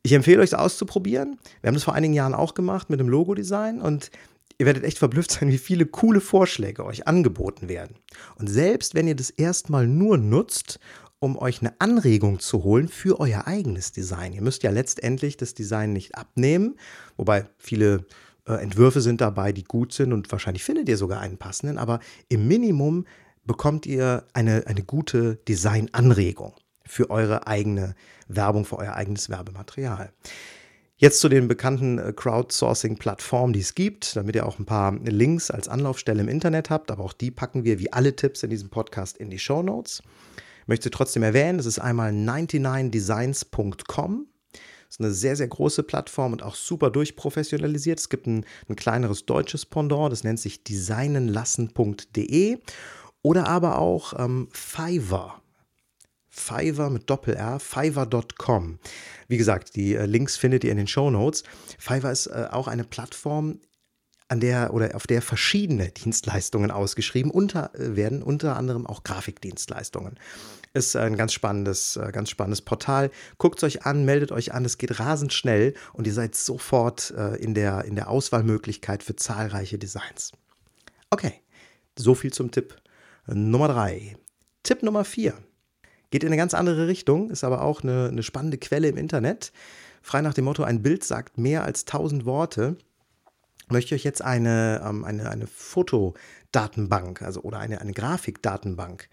Ich 0.01 0.13
empfehle 0.13 0.39
euch, 0.39 0.45
es 0.45 0.53
auszuprobieren. 0.53 1.37
Wir 1.61 1.67
haben 1.67 1.75
das 1.75 1.83
vor 1.83 1.93
einigen 1.93 2.13
Jahren 2.13 2.33
auch 2.33 2.53
gemacht 2.53 2.89
mit 2.89 2.99
dem 2.99 3.09
Logo-Design 3.09 3.81
und 3.81 4.09
ihr 4.59 4.65
werdet 4.65 4.83
echt 4.83 4.99
verblüfft 4.99 5.31
sein, 5.31 5.49
wie 5.49 5.57
viele 5.57 5.85
coole 5.85 6.21
Vorschläge 6.21 6.85
euch 6.85 7.07
angeboten 7.07 7.67
werden. 7.67 7.95
Und 8.35 8.47
selbst 8.47 8.93
wenn 8.93 9.07
ihr 9.07 9.15
das 9.15 9.31
erstmal 9.31 9.87
nur 9.87 10.17
nutzt, 10.17 10.79
um 11.19 11.37
euch 11.37 11.61
eine 11.61 11.73
Anregung 11.79 12.39
zu 12.39 12.63
holen 12.63 12.87
für 12.87 13.19
euer 13.19 13.45
eigenes 13.45 13.91
Design. 13.91 14.31
Ihr 14.31 14.41
müsst 14.41 14.63
ja 14.63 14.71
letztendlich 14.71 15.35
das 15.35 15.53
Design 15.53 15.91
nicht 15.91 16.15
abnehmen, 16.15 16.77
wobei 17.17 17.45
viele 17.57 18.05
äh, 18.47 18.53
Entwürfe 18.53 19.01
sind 19.01 19.19
dabei, 19.19 19.51
die 19.51 19.65
gut 19.65 19.91
sind 19.91 20.13
und 20.13 20.31
wahrscheinlich 20.31 20.63
findet 20.63 20.87
ihr 20.87 20.97
sogar 20.97 21.19
einen 21.19 21.37
passenden, 21.37 21.77
aber 21.77 21.99
im 22.29 22.47
Minimum 22.47 23.05
bekommt 23.45 23.85
ihr 23.85 24.27
eine, 24.33 24.65
eine 24.67 24.83
gute 24.83 25.35
Designanregung 25.47 26.53
für 26.85 27.09
eure 27.09 27.47
eigene 27.47 27.95
Werbung, 28.27 28.63
für 28.63 28.77
euer 28.77 28.93
eigenes 28.93 29.29
Werbematerial. 29.29 30.13
Jetzt 31.01 31.21
zu 31.21 31.29
den 31.29 31.47
bekannten 31.47 31.97
äh, 31.97 32.11
Crowdsourcing-Plattformen, 32.13 33.53
die 33.53 33.61
es 33.61 33.73
gibt, 33.73 34.17
damit 34.17 34.35
ihr 34.35 34.45
auch 34.45 34.59
ein 34.59 34.65
paar 34.65 34.93
Links 35.05 35.49
als 35.49 35.69
Anlaufstelle 35.69 36.19
im 36.19 36.27
Internet 36.27 36.69
habt, 36.69 36.91
aber 36.91 37.05
auch 37.05 37.13
die 37.13 37.31
packen 37.31 37.63
wir 37.63 37.79
wie 37.79 37.93
alle 37.93 38.17
Tipps 38.17 38.43
in 38.43 38.49
diesem 38.49 38.69
Podcast 38.69 39.17
in 39.17 39.29
die 39.29 39.39
Show 39.39 39.63
Notes. 39.63 40.03
Ich 40.63 40.67
möchte 40.67 40.91
trotzdem 40.91 41.23
erwähnen, 41.23 41.57
das 41.57 41.67
ist 41.67 41.79
einmal 41.79 42.11
99designs.com. 42.11 44.27
Das 44.51 44.59
ist 44.89 44.99
eine 44.99 45.13
sehr, 45.13 45.37
sehr 45.37 45.47
große 45.47 45.83
Plattform 45.83 46.33
und 46.33 46.43
auch 46.43 46.55
super 46.55 46.89
durchprofessionalisiert. 46.89 47.99
Es 47.99 48.09
gibt 48.09 48.27
ein, 48.27 48.45
ein 48.67 48.75
kleineres 48.75 49.25
deutsches 49.25 49.65
Pendant, 49.65 50.11
das 50.11 50.25
nennt 50.25 50.41
sich 50.41 50.65
designenlassen.de 50.65 52.57
oder 53.21 53.47
aber 53.47 53.79
auch 53.79 54.19
ähm, 54.19 54.49
Fiverr. 54.51 55.41
Fiverr 56.29 56.89
mit 56.89 57.09
Doppel-R, 57.09 57.59
fiverr.com. 57.59 58.79
Wie 59.27 59.37
gesagt, 59.37 59.75
die 59.75 59.95
äh, 59.95 60.05
Links 60.05 60.37
findet 60.37 60.63
ihr 60.63 60.71
in 60.71 60.77
den 60.77 60.87
Show 60.87 61.09
Notes. 61.09 61.43
Fiverr 61.77 62.11
ist 62.11 62.27
äh, 62.27 62.47
auch 62.51 62.67
eine 62.67 62.83
Plattform, 62.83 63.59
an 64.31 64.39
der 64.39 64.75
oder 64.75 64.95
auf 64.95 65.07
der 65.07 65.23
verschiedene 65.23 65.89
Dienstleistungen 65.89 66.69
ausgeschrieben 66.69 67.31
unter, 67.31 67.73
äh, 67.73 67.95
werden, 67.95 68.21
unter 68.21 68.55
anderem 68.57 68.85
auch 68.85 69.03
Grafikdienstleistungen. 69.03 70.19
Ist 70.75 70.95
ein 70.95 71.17
ganz 71.17 71.33
spannendes, 71.33 71.99
ganz 72.11 72.29
spannendes 72.29 72.61
Portal. 72.61 73.09
Guckt 73.39 73.57
es 73.57 73.63
euch 73.63 73.85
an, 73.87 74.05
meldet 74.05 74.31
euch 74.31 74.53
an, 74.53 74.65
es 74.65 74.77
geht 74.77 74.99
rasend 74.99 75.33
schnell 75.33 75.73
und 75.93 76.05
ihr 76.05 76.13
seid 76.13 76.35
sofort 76.35 77.09
in, 77.39 77.55
der, 77.55 77.85
in 77.85 77.95
der 77.95 78.07
Auswahlmöglichkeit 78.07 79.01
für 79.01 79.15
zahlreiche 79.15 79.79
Designs. 79.79 80.31
Okay, 81.09 81.41
so 81.97 82.13
viel 82.13 82.31
zum 82.31 82.51
Tipp 82.51 82.75
Nummer 83.25 83.67
drei. 83.67 84.15
Tipp 84.61 84.83
Nummer 84.83 85.05
vier. 85.05 85.33
Geht 86.11 86.23
in 86.23 86.29
eine 86.29 86.37
ganz 86.37 86.53
andere 86.53 86.87
Richtung, 86.87 87.29
ist 87.29 87.43
aber 87.43 87.61
auch 87.61 87.83
eine, 87.83 88.07
eine 88.07 88.23
spannende 88.23 88.57
Quelle 88.57 88.87
im 88.87 88.97
Internet. 88.97 89.51
Frei 90.01 90.21
nach 90.21 90.33
dem 90.33 90.45
Motto, 90.45 90.63
ein 90.63 90.81
Bild 90.81 91.03
sagt 91.03 91.37
mehr 91.37 91.63
als 91.63 91.85
tausend 91.85 92.25
Worte 92.25 92.77
möchte 93.71 93.95
ich 93.95 94.01
euch 94.01 94.05
jetzt 94.05 94.21
eine, 94.21 94.81
ähm, 94.85 95.03
eine, 95.03 95.29
eine 95.29 95.47
Fotodatenbank 95.47 97.21
also, 97.21 97.41
oder 97.41 97.59
eine, 97.59 97.81
eine 97.81 97.93
Grafikdatenbank 97.93 99.09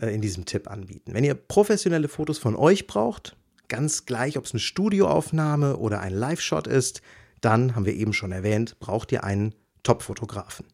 äh, 0.00 0.14
in 0.14 0.20
diesem 0.20 0.44
Tipp 0.44 0.70
anbieten. 0.70 1.14
Wenn 1.14 1.24
ihr 1.24 1.34
professionelle 1.34 2.08
Fotos 2.08 2.38
von 2.38 2.56
euch 2.56 2.86
braucht, 2.86 3.36
ganz 3.68 4.06
gleich, 4.06 4.36
ob 4.36 4.44
es 4.44 4.52
eine 4.52 4.60
Studioaufnahme 4.60 5.76
oder 5.76 6.00
ein 6.00 6.12
Live-Shot 6.12 6.66
ist, 6.66 7.02
dann, 7.40 7.74
haben 7.74 7.86
wir 7.86 7.94
eben 7.94 8.12
schon 8.12 8.32
erwähnt, 8.32 8.78
braucht 8.78 9.12
ihr 9.12 9.24
einen 9.24 9.54
Top-Fotografen. 9.82 10.66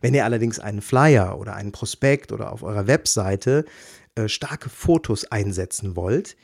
Wenn 0.00 0.14
ihr 0.14 0.24
allerdings 0.24 0.60
einen 0.60 0.82
Flyer 0.82 1.38
oder 1.38 1.54
einen 1.54 1.72
Prospekt 1.72 2.30
oder 2.30 2.52
auf 2.52 2.62
eurer 2.62 2.86
Webseite 2.86 3.64
äh, 4.16 4.28
starke 4.28 4.68
Fotos 4.68 5.24
einsetzen 5.26 5.96
wollt, 5.96 6.36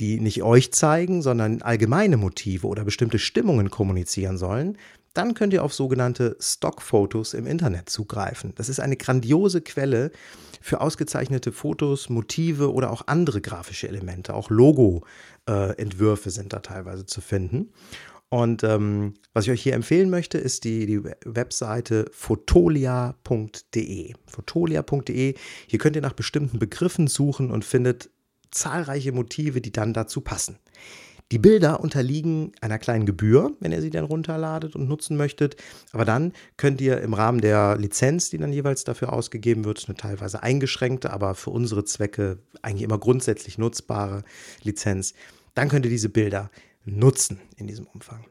die 0.00 0.18
nicht 0.20 0.42
euch 0.42 0.72
zeigen, 0.72 1.20
sondern 1.20 1.60
allgemeine 1.60 2.16
Motive 2.16 2.66
oder 2.66 2.84
bestimmte 2.84 3.18
Stimmungen 3.18 3.70
kommunizieren 3.70 4.38
sollen, 4.38 4.78
dann 5.12 5.34
könnt 5.34 5.52
ihr 5.52 5.64
auf 5.64 5.74
sogenannte 5.74 6.36
Stockfotos 6.40 7.34
im 7.34 7.46
Internet 7.46 7.90
zugreifen. 7.90 8.52
Das 8.56 8.68
ist 8.68 8.80
eine 8.80 8.96
grandiose 8.96 9.60
Quelle 9.60 10.12
für 10.60 10.80
ausgezeichnete 10.80 11.52
Fotos, 11.52 12.08
Motive 12.08 12.72
oder 12.72 12.90
auch 12.92 13.02
andere 13.06 13.40
grafische 13.40 13.88
Elemente. 13.88 14.34
Auch 14.34 14.50
Logo-Entwürfe 14.50 16.28
äh, 16.28 16.32
sind 16.32 16.52
da 16.52 16.60
teilweise 16.60 17.06
zu 17.06 17.20
finden. 17.20 17.72
Und 18.30 18.62
ähm, 18.62 19.14
was 19.34 19.44
ich 19.44 19.50
euch 19.50 19.62
hier 19.62 19.74
empfehlen 19.74 20.08
möchte, 20.08 20.38
ist 20.38 20.62
die, 20.62 20.86
die 20.86 21.02
Webseite 21.24 22.06
fotolia.de. 22.12 23.14
Fotolia.de. 24.26 25.34
Hier 25.66 25.78
könnt 25.78 25.96
ihr 25.96 26.02
nach 26.02 26.12
bestimmten 26.12 26.60
Begriffen 26.60 27.08
suchen 27.08 27.50
und 27.50 27.64
findet 27.64 28.08
zahlreiche 28.52 29.10
Motive, 29.10 29.60
die 29.60 29.72
dann 29.72 29.92
dazu 29.92 30.20
passen. 30.20 30.58
Die 31.32 31.38
Bilder 31.38 31.80
unterliegen 31.80 32.52
einer 32.60 32.78
kleinen 32.78 33.06
Gebühr, 33.06 33.56
wenn 33.60 33.72
ihr 33.72 33.80
sie 33.80 33.90
dann 33.90 34.04
runterladet 34.04 34.74
und 34.74 34.88
nutzen 34.88 35.16
möchtet. 35.16 35.56
Aber 35.92 36.04
dann 36.04 36.32
könnt 36.56 36.80
ihr 36.80 37.00
im 37.00 37.14
Rahmen 37.14 37.40
der 37.40 37.76
Lizenz, 37.78 38.30
die 38.30 38.38
dann 38.38 38.52
jeweils 38.52 38.82
dafür 38.84 39.12
ausgegeben 39.12 39.64
wird, 39.64 39.84
eine 39.86 39.96
teilweise 39.96 40.42
eingeschränkte, 40.42 41.12
aber 41.12 41.34
für 41.34 41.50
unsere 41.50 41.84
Zwecke 41.84 42.38
eigentlich 42.62 42.82
immer 42.82 42.98
grundsätzlich 42.98 43.58
nutzbare 43.58 44.24
Lizenz, 44.62 45.14
dann 45.54 45.68
könnt 45.68 45.84
ihr 45.84 45.90
diese 45.90 46.08
Bilder 46.08 46.50
nutzen 46.84 47.40
in 47.56 47.66
diesem 47.66 47.86
Umfang. 47.86 48.26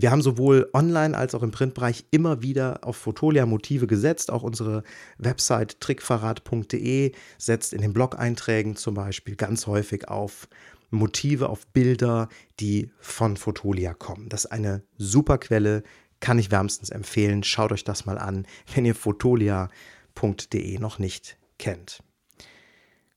Wir 0.00 0.12
haben 0.12 0.22
sowohl 0.22 0.70
online 0.74 1.16
als 1.16 1.34
auch 1.34 1.42
im 1.42 1.50
Printbereich 1.50 2.04
immer 2.12 2.40
wieder 2.40 2.84
auf 2.84 2.96
Fotolia-Motive 2.96 3.88
gesetzt. 3.88 4.30
Auch 4.30 4.44
unsere 4.44 4.84
Website 5.16 5.80
trickverrat.de 5.80 7.12
setzt 7.36 7.72
in 7.72 7.80
den 7.80 7.92
Blog-Einträgen 7.92 8.76
zum 8.76 8.94
Beispiel 8.94 9.34
ganz 9.34 9.66
häufig 9.66 10.08
auf 10.08 10.48
Motive, 10.90 11.48
auf 11.48 11.66
Bilder, 11.66 12.28
die 12.60 12.92
von 13.00 13.36
Fotolia 13.36 13.92
kommen. 13.92 14.28
Das 14.28 14.44
ist 14.44 14.52
eine 14.52 14.84
super 14.98 15.38
Quelle, 15.38 15.82
kann 16.20 16.38
ich 16.38 16.50
wärmstens 16.50 16.90
empfehlen. 16.90 17.42
Schaut 17.42 17.72
euch 17.72 17.84
das 17.84 18.06
mal 18.06 18.18
an, 18.18 18.46
wenn 18.74 18.84
ihr 18.84 18.94
fotolia.de 18.94 20.78
noch 20.78 20.98
nicht 20.98 21.38
kennt. 21.58 22.02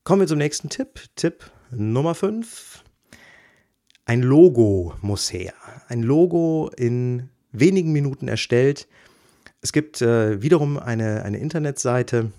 Kommen 0.04 0.22
wir 0.22 0.26
zum 0.26 0.38
nächsten 0.38 0.68
Tipp. 0.68 1.00
Tipp 1.14 1.50
Nummer 1.70 2.14
5. 2.14 2.81
Ein 4.04 4.22
Logo 4.22 4.94
muss 5.00 5.32
her. 5.32 5.54
Ein 5.88 6.02
Logo 6.02 6.70
in 6.76 7.30
wenigen 7.52 7.92
Minuten 7.92 8.26
erstellt. 8.28 8.86
Es 9.60 9.72
gibt 9.72 10.02
äh, 10.02 10.42
wiederum 10.42 10.78
eine, 10.78 11.22
eine 11.22 11.38
Internetseite, 11.38 12.32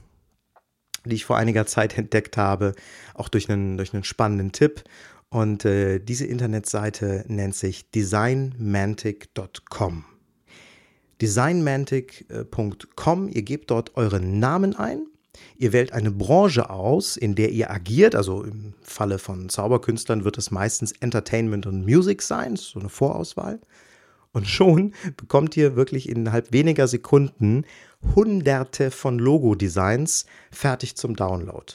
die 1.05 1.15
ich 1.15 1.25
vor 1.25 1.38
einiger 1.38 1.65
Zeit 1.65 1.98
entdeckt 2.03 2.38
habe, 2.38 2.75
auch 3.13 3.29
durch 3.29 3.50
einen, 3.50 3.77
durch 3.77 3.93
einen 3.93 4.03
spannenden 4.03 4.51
Tipp. 4.51 4.84
Und 5.29 5.63
äh, 5.65 6.00
diese 6.00 6.25
Internetseite 6.25 7.24
nennt 7.27 7.55
sich 7.55 7.89
designmantic.com. 7.91 10.05
Designmantic.com, 11.22 13.29
ihr 13.29 13.43
gebt 13.43 13.72
dort 13.72 13.96
euren 13.96 14.39
Namen 14.39 14.75
ein 14.75 15.05
Ihr 15.57 15.74
wählt 15.74 15.93
eine 15.93 16.12
Branche 16.12 16.69
aus, 16.69 17.17
in 17.17 17.36
der 17.36 17.51
ihr 17.51 17.72
agiert. 17.72 18.15
Also 18.15 18.43
im 18.43 18.74
Falle 18.81 19.19
von 19.19 19.50
Zauberkünstlern 19.50 20.24
wird 20.24 20.38
es 20.38 20.51
meistens 20.51 20.91
Entertainment 20.93 21.65
und 21.65 21.86
Music 21.86 22.22
sein, 22.22 22.55
so 22.55 22.79
eine 22.79 22.89
Vorauswahl. 22.89 23.60
Und 24.31 24.48
schon 24.48 24.93
bekommt 25.15 25.55
ihr 25.55 25.75
wirklich 25.75 26.10
innerhalb 26.10 26.51
weniger 26.51 26.88
Sekunden 26.88 27.65
hunderte 28.15 28.91
von 28.91 29.19
Logo-Designs 29.19 30.25
fertig 30.51 30.95
zum 30.95 31.15
Download. 31.15 31.74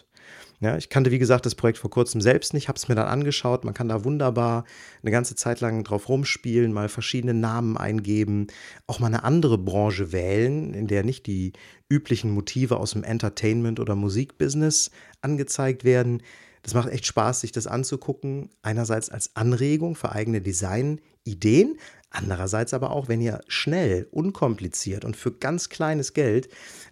Ja, 0.60 0.76
ich 0.76 0.88
kannte, 0.88 1.12
wie 1.12 1.20
gesagt, 1.20 1.46
das 1.46 1.54
Projekt 1.54 1.78
vor 1.78 1.90
kurzem 1.90 2.20
selbst 2.20 2.52
nicht, 2.52 2.66
habe 2.66 2.76
es 2.76 2.88
mir 2.88 2.96
dann 2.96 3.06
angeschaut. 3.06 3.64
Man 3.64 3.74
kann 3.74 3.88
da 3.88 4.04
wunderbar 4.04 4.64
eine 5.02 5.12
ganze 5.12 5.36
Zeit 5.36 5.60
lang 5.60 5.84
drauf 5.84 6.08
rumspielen, 6.08 6.72
mal 6.72 6.88
verschiedene 6.88 7.32
Namen 7.32 7.76
eingeben, 7.76 8.48
auch 8.88 8.98
mal 8.98 9.06
eine 9.06 9.22
andere 9.22 9.56
Branche 9.56 10.10
wählen, 10.10 10.74
in 10.74 10.88
der 10.88 11.04
nicht 11.04 11.26
die 11.26 11.52
üblichen 11.88 12.32
Motive 12.32 12.78
aus 12.78 12.90
dem 12.90 13.04
Entertainment- 13.04 13.78
oder 13.78 13.94
Musikbusiness 13.94 14.90
angezeigt 15.20 15.84
werden. 15.84 16.22
Das 16.62 16.74
macht 16.74 16.88
echt 16.88 17.06
Spaß, 17.06 17.40
sich 17.40 17.52
das 17.52 17.68
anzugucken. 17.68 18.50
Einerseits 18.62 19.10
als 19.10 19.36
Anregung 19.36 19.94
für 19.94 20.10
eigene 20.10 20.40
Designideen, 20.40 21.78
andererseits 22.10 22.74
aber 22.74 22.90
auch, 22.90 23.06
wenn 23.06 23.20
ihr 23.20 23.42
schnell, 23.46 24.08
unkompliziert 24.10 25.04
und 25.04 25.16
für 25.16 25.30
ganz 25.30 25.68
kleines 25.68 26.14
Geld 26.14 26.48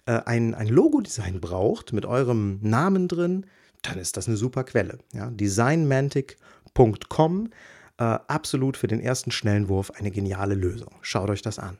äh, 0.06 0.20
ein, 0.24 0.54
ein 0.54 0.68
Logo-Design 0.68 1.40
braucht 1.40 1.92
mit 1.92 2.06
eurem 2.06 2.60
Namen 2.62 3.08
drin, 3.08 3.44
dann 3.82 3.98
ist 3.98 4.16
das 4.16 4.28
eine 4.28 4.36
super 4.36 4.62
Quelle. 4.64 4.98
Ja? 5.12 5.30
Designmantic.com, 5.30 7.50
äh, 7.98 8.02
absolut 8.02 8.76
für 8.76 8.88
den 8.88 9.00
ersten 9.00 9.30
schnellen 9.30 9.68
Wurf 9.68 9.92
eine 9.92 10.10
geniale 10.10 10.54
Lösung. 10.54 10.94
Schaut 11.02 11.30
euch 11.30 11.42
das 11.42 11.58
an. 11.58 11.78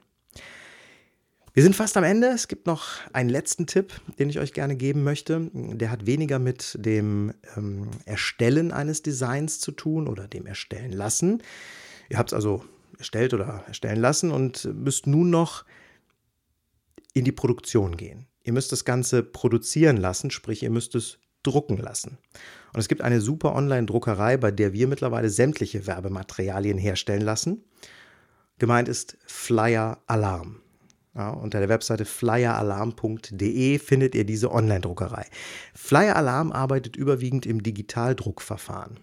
Wir 1.56 1.62
sind 1.62 1.74
fast 1.74 1.96
am 1.96 2.04
Ende. 2.04 2.28
Es 2.28 2.48
gibt 2.48 2.66
noch 2.66 2.84
einen 3.14 3.30
letzten 3.30 3.66
Tipp, 3.66 3.94
den 4.18 4.28
ich 4.28 4.38
euch 4.38 4.52
gerne 4.52 4.76
geben 4.76 5.04
möchte. 5.04 5.50
Der 5.54 5.90
hat 5.90 6.04
weniger 6.04 6.38
mit 6.38 6.76
dem 6.78 7.32
ähm, 7.56 7.88
Erstellen 8.04 8.72
eines 8.72 9.00
Designs 9.00 9.58
zu 9.58 9.72
tun 9.72 10.06
oder 10.06 10.28
dem 10.28 10.44
Erstellen 10.44 10.92
lassen. 10.92 11.42
Ihr 12.10 12.18
habt 12.18 12.32
es 12.32 12.34
also 12.34 12.62
erstellt 12.98 13.32
oder 13.32 13.64
erstellen 13.66 14.00
lassen 14.00 14.32
und 14.32 14.68
müsst 14.74 15.06
nun 15.06 15.30
noch 15.30 15.64
in 17.14 17.24
die 17.24 17.32
Produktion 17.32 17.96
gehen. 17.96 18.26
Ihr 18.44 18.52
müsst 18.52 18.70
das 18.70 18.84
Ganze 18.84 19.22
produzieren 19.22 19.96
lassen, 19.96 20.30
sprich 20.30 20.62
ihr 20.62 20.70
müsst 20.70 20.94
es 20.94 21.16
drucken 21.46 21.76
lassen. 21.76 22.18
Und 22.72 22.80
es 22.80 22.88
gibt 22.88 23.02
eine 23.02 23.20
super 23.20 23.54
Online-Druckerei, 23.54 24.36
bei 24.36 24.50
der 24.50 24.72
wir 24.72 24.88
mittlerweile 24.88 25.30
sämtliche 25.30 25.86
Werbematerialien 25.86 26.78
herstellen 26.78 27.22
lassen. 27.22 27.64
Gemeint 28.58 28.88
ist 28.88 29.16
Flyer 29.26 29.98
Alarm. 30.06 30.60
Ja, 31.14 31.30
unter 31.30 31.60
der 31.60 31.70
Webseite 31.70 32.04
flyeralarm.de 32.04 33.78
findet 33.78 34.14
ihr 34.14 34.24
diese 34.24 34.52
Online-Druckerei. 34.52 35.24
Flyer 35.74 36.14
Alarm 36.14 36.52
arbeitet 36.52 36.94
überwiegend 36.94 37.46
im 37.46 37.62
Digitaldruckverfahren. 37.62 38.98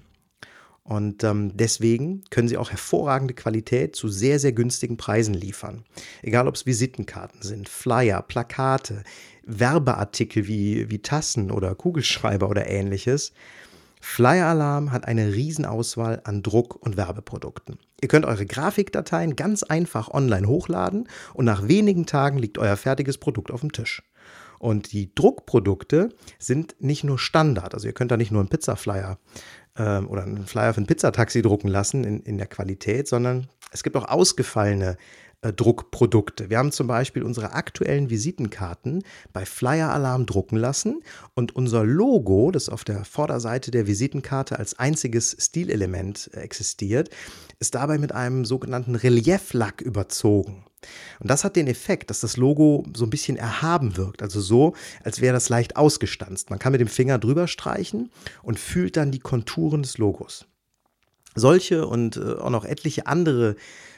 Und 0.83 1.23
ähm, 1.23 1.55
deswegen 1.55 2.23
können 2.29 2.49
sie 2.49 2.57
auch 2.57 2.69
hervorragende 2.69 3.33
Qualität 3.33 3.95
zu 3.95 4.09
sehr, 4.09 4.37
sehr 4.37 4.51
günstigen 4.51 4.97
Preisen 4.97 5.33
liefern. 5.33 5.85
Egal 6.21 6.47
ob 6.47 6.55
es 6.55 6.65
Visitenkarten 6.65 7.41
sind, 7.41 7.69
Flyer, 7.69 8.21
Plakate, 8.21 9.03
Werbeartikel 9.45 10.47
wie, 10.47 10.89
wie 10.89 10.99
Tassen 10.99 11.51
oder 11.51 11.75
Kugelschreiber 11.75 12.49
oder 12.49 12.67
ähnliches. 12.67 13.33
Flyer 14.01 14.47
Alarm 14.47 14.91
hat 14.91 15.07
eine 15.07 15.33
Riesenauswahl 15.33 16.21
an 16.25 16.43
Druck- 16.43 16.75
und 16.75 16.97
Werbeprodukten. 16.97 17.77
Ihr 18.01 18.09
könnt 18.09 18.25
eure 18.25 18.45
Grafikdateien 18.45 19.37
ganz 19.37 19.63
einfach 19.63 20.09
online 20.09 20.45
hochladen 20.45 21.07
und 21.33 21.45
nach 21.45 21.67
wenigen 21.69 22.05
Tagen 22.05 22.37
liegt 22.37 22.57
euer 22.57 22.75
fertiges 22.75 23.17
Produkt 23.17 23.49
auf 23.49 23.61
dem 23.61 23.71
Tisch. 23.71 24.03
Und 24.59 24.91
die 24.91 25.15
Druckprodukte 25.15 26.09
sind 26.37 26.75
nicht 26.79 27.03
nur 27.03 27.17
Standard, 27.17 27.73
also 27.73 27.87
ihr 27.87 27.93
könnt 27.93 28.11
da 28.11 28.17
nicht 28.17 28.31
nur 28.31 28.41
einen 28.41 28.49
Pizzaflyer 28.49 29.19
ähm, 29.77 30.09
oder 30.09 30.23
einen 30.23 30.45
Flyer 30.47 30.73
für 30.73 30.81
ein 30.81 30.87
Pizzataxi 30.87 31.41
drucken 31.41 31.69
lassen 31.69 32.03
in, 32.03 32.19
in 32.21 32.37
der 32.37 32.47
Qualität, 32.47 33.07
sondern 33.07 33.47
es 33.71 33.83
gibt 33.83 33.95
auch 33.95 34.07
ausgefallene 34.07 34.91
äh, 34.91 34.95
Druckprodukte. 35.51 36.49
Wir 36.49 36.57
haben 36.57 36.71
zum 36.71 36.87
Beispiel 36.87 37.23
unsere 37.23 37.53
aktuellen 37.53 38.09
Visitenkarten 38.09 39.03
bei 39.33 39.45
Flyer 39.45 39.91
Alarm 39.91 40.25
drucken 40.25 40.57
lassen 40.57 41.01
und 41.33 41.55
unser 41.55 41.83
Logo, 41.83 42.51
das 42.51 42.69
auf 42.69 42.83
der 42.83 43.03
Vorderseite 43.03 43.71
der 43.71 43.87
Visitenkarte 43.87 44.57
als 44.57 44.79
einziges 44.79 45.35
Stilelement 45.39 46.29
existiert, 46.33 47.09
ist 47.59 47.75
dabei 47.75 47.97
mit 47.97 48.11
einem 48.13 48.45
sogenannten 48.45 48.95
Relieflack 48.95 49.81
überzogen. 49.81 50.65
Und 51.19 51.29
das 51.29 51.43
hat 51.43 51.55
den 51.55 51.67
Effekt, 51.67 52.09
dass 52.09 52.19
das 52.19 52.37
Logo 52.37 52.85
so 52.95 53.05
ein 53.05 53.09
bisschen 53.09 53.37
erhaben 53.37 53.97
wirkt, 53.97 54.21
also 54.21 54.41
so, 54.41 54.73
als 55.03 55.21
wäre 55.21 55.33
das 55.33 55.49
leicht 55.49 55.75
ausgestanzt. 55.77 56.49
Man 56.49 56.59
kann 56.59 56.71
mit 56.71 56.81
dem 56.81 56.87
Finger 56.87 57.19
drüber 57.19 57.47
streichen 57.47 58.11
und 58.41 58.59
fühlt 58.59 58.97
dann 58.97 59.11
die 59.11 59.19
Konturen 59.19 59.81
des 59.81 59.97
Logos. 59.97 60.45
Solche 61.35 61.87
und 61.87 62.17
äh, 62.17 62.33
auch 62.33 62.49
noch 62.49 62.65
etliche 62.65 63.07
andere 63.07 63.55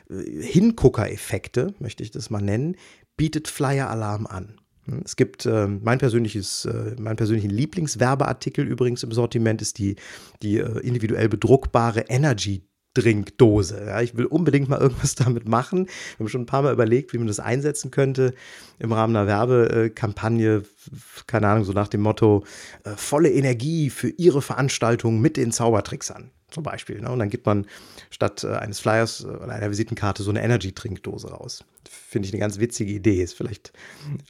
äh, 0.10 0.42
Hingucker-Effekte, 0.42 1.74
möchte 1.80 2.04
ich 2.04 2.12
das 2.12 2.30
mal 2.30 2.42
nennen, 2.42 2.76
bietet 3.18 3.48
Flyer 3.48 3.90
Alarm 3.90 4.28
an. 4.28 4.58
Hm, 4.86 5.02
es 5.04 5.16
gibt 5.16 5.46
äh, 5.46 5.68
mein 5.68 5.98
persönliches, 5.98 6.66
äh, 6.66 6.96
mein 7.00 7.16
persönlichen 7.16 7.50
Lieblingswerbeartikel 7.50 8.66
übrigens 8.66 9.04
im 9.04 9.12
Sortiment 9.12 9.62
ist 9.62 9.78
die, 9.78 9.96
die 10.42 10.58
äh, 10.58 10.80
individuell 10.80 11.30
bedruckbare 11.30 12.06
Energy 12.10 12.68
Trinkdose. 12.96 13.86
Ja, 13.88 14.02
ich 14.02 14.16
will 14.16 14.26
unbedingt 14.26 14.70
mal 14.70 14.80
irgendwas 14.80 15.16
damit 15.16 15.48
machen. 15.48 15.86
Wir 15.86 16.20
haben 16.20 16.30
schon 16.30 16.42
ein 16.42 16.48
paar 16.48 16.64
Mal 16.64 16.74
überlegt, 16.74 17.14
wie 17.14 17.18
man 17.18 17.28
das 17.28 17.40
einsetzen 17.40 17.92
könnte 17.92 18.34
im 18.80 18.92
Rahmen 18.92 19.16
einer 19.16 19.28
Werbekampagne. 19.28 20.64
Keine 21.28 21.48
Ahnung, 21.48 21.66
so 21.66 21.74
nach 21.74 21.90
dem 21.90 22.02
Motto: 22.02 22.44
äh, 22.84 22.92
volle 22.96 23.32
Energie 23.32 23.90
für 23.90 24.10
Ihre 24.10 24.42
Veranstaltung 24.42 25.20
mit 25.20 25.38
den 25.38 25.52
Zaubertricksern 25.52 26.32
zum 26.52 26.64
Beispiel. 26.64 27.02
Ne? 27.02 27.12
Und 27.12 27.20
dann 27.20 27.30
gibt 27.30 27.46
man 27.46 27.66
statt 28.10 28.44
äh, 28.44 28.54
eines 28.54 28.80
Flyers 28.80 29.26
oder 29.26 29.50
einer 29.50 29.70
Visitenkarte 29.70 30.24
so 30.24 30.30
eine 30.30 30.44
Energy-Trinkdose 30.44 31.30
raus. 31.30 31.64
Finde 31.90 32.28
ich 32.28 32.34
eine 32.34 32.40
ganz 32.40 32.60
witzige 32.60 32.92
Idee. 32.92 33.22
Ist 33.22 33.34
vielleicht 33.34 33.74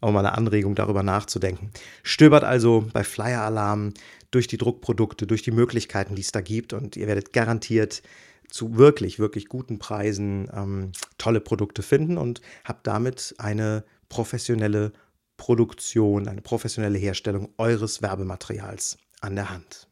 auch 0.02 0.12
mal 0.12 0.20
eine 0.20 0.38
Anregung, 0.38 0.76
darüber 0.76 1.04
nachzudenken. 1.04 1.72
Stöbert 2.04 2.44
also 2.44 2.88
bei 2.94 3.04
Flyer 3.04 3.42
Alarm 3.42 3.94
durch 4.32 4.48
die 4.48 4.58
Druckprodukte, 4.58 5.28
durch 5.28 5.44
die 5.44 5.52
Möglichkeiten, 5.52 6.16
die 6.16 6.22
es 6.22 6.32
da 6.32 6.42
gibt 6.42 6.74
und 6.74 6.98
ihr 6.98 7.08
werdet 7.08 7.32
garantiert 7.32 8.02
zu 8.50 8.78
wirklich, 8.78 9.20
wirklich 9.20 9.48
guten 9.48 9.80
Preisen 9.80 10.50
ähm, 10.54 10.92
tolle 11.18 11.42
Produkte 11.42 11.84
finden 11.84 12.18
und 12.18 12.42
habt 12.64 12.86
damit 12.88 13.36
eine 13.38 13.84
professionelle 14.10 14.94
Produktion, 15.38 16.28
eine 16.28 16.42
professionelle 16.42 16.98
Herstellung 16.98 17.50
eures 17.58 18.02
Werbematerials 18.02 18.98
an 19.22 19.36
der 19.36 19.50
Hand. 19.50 19.88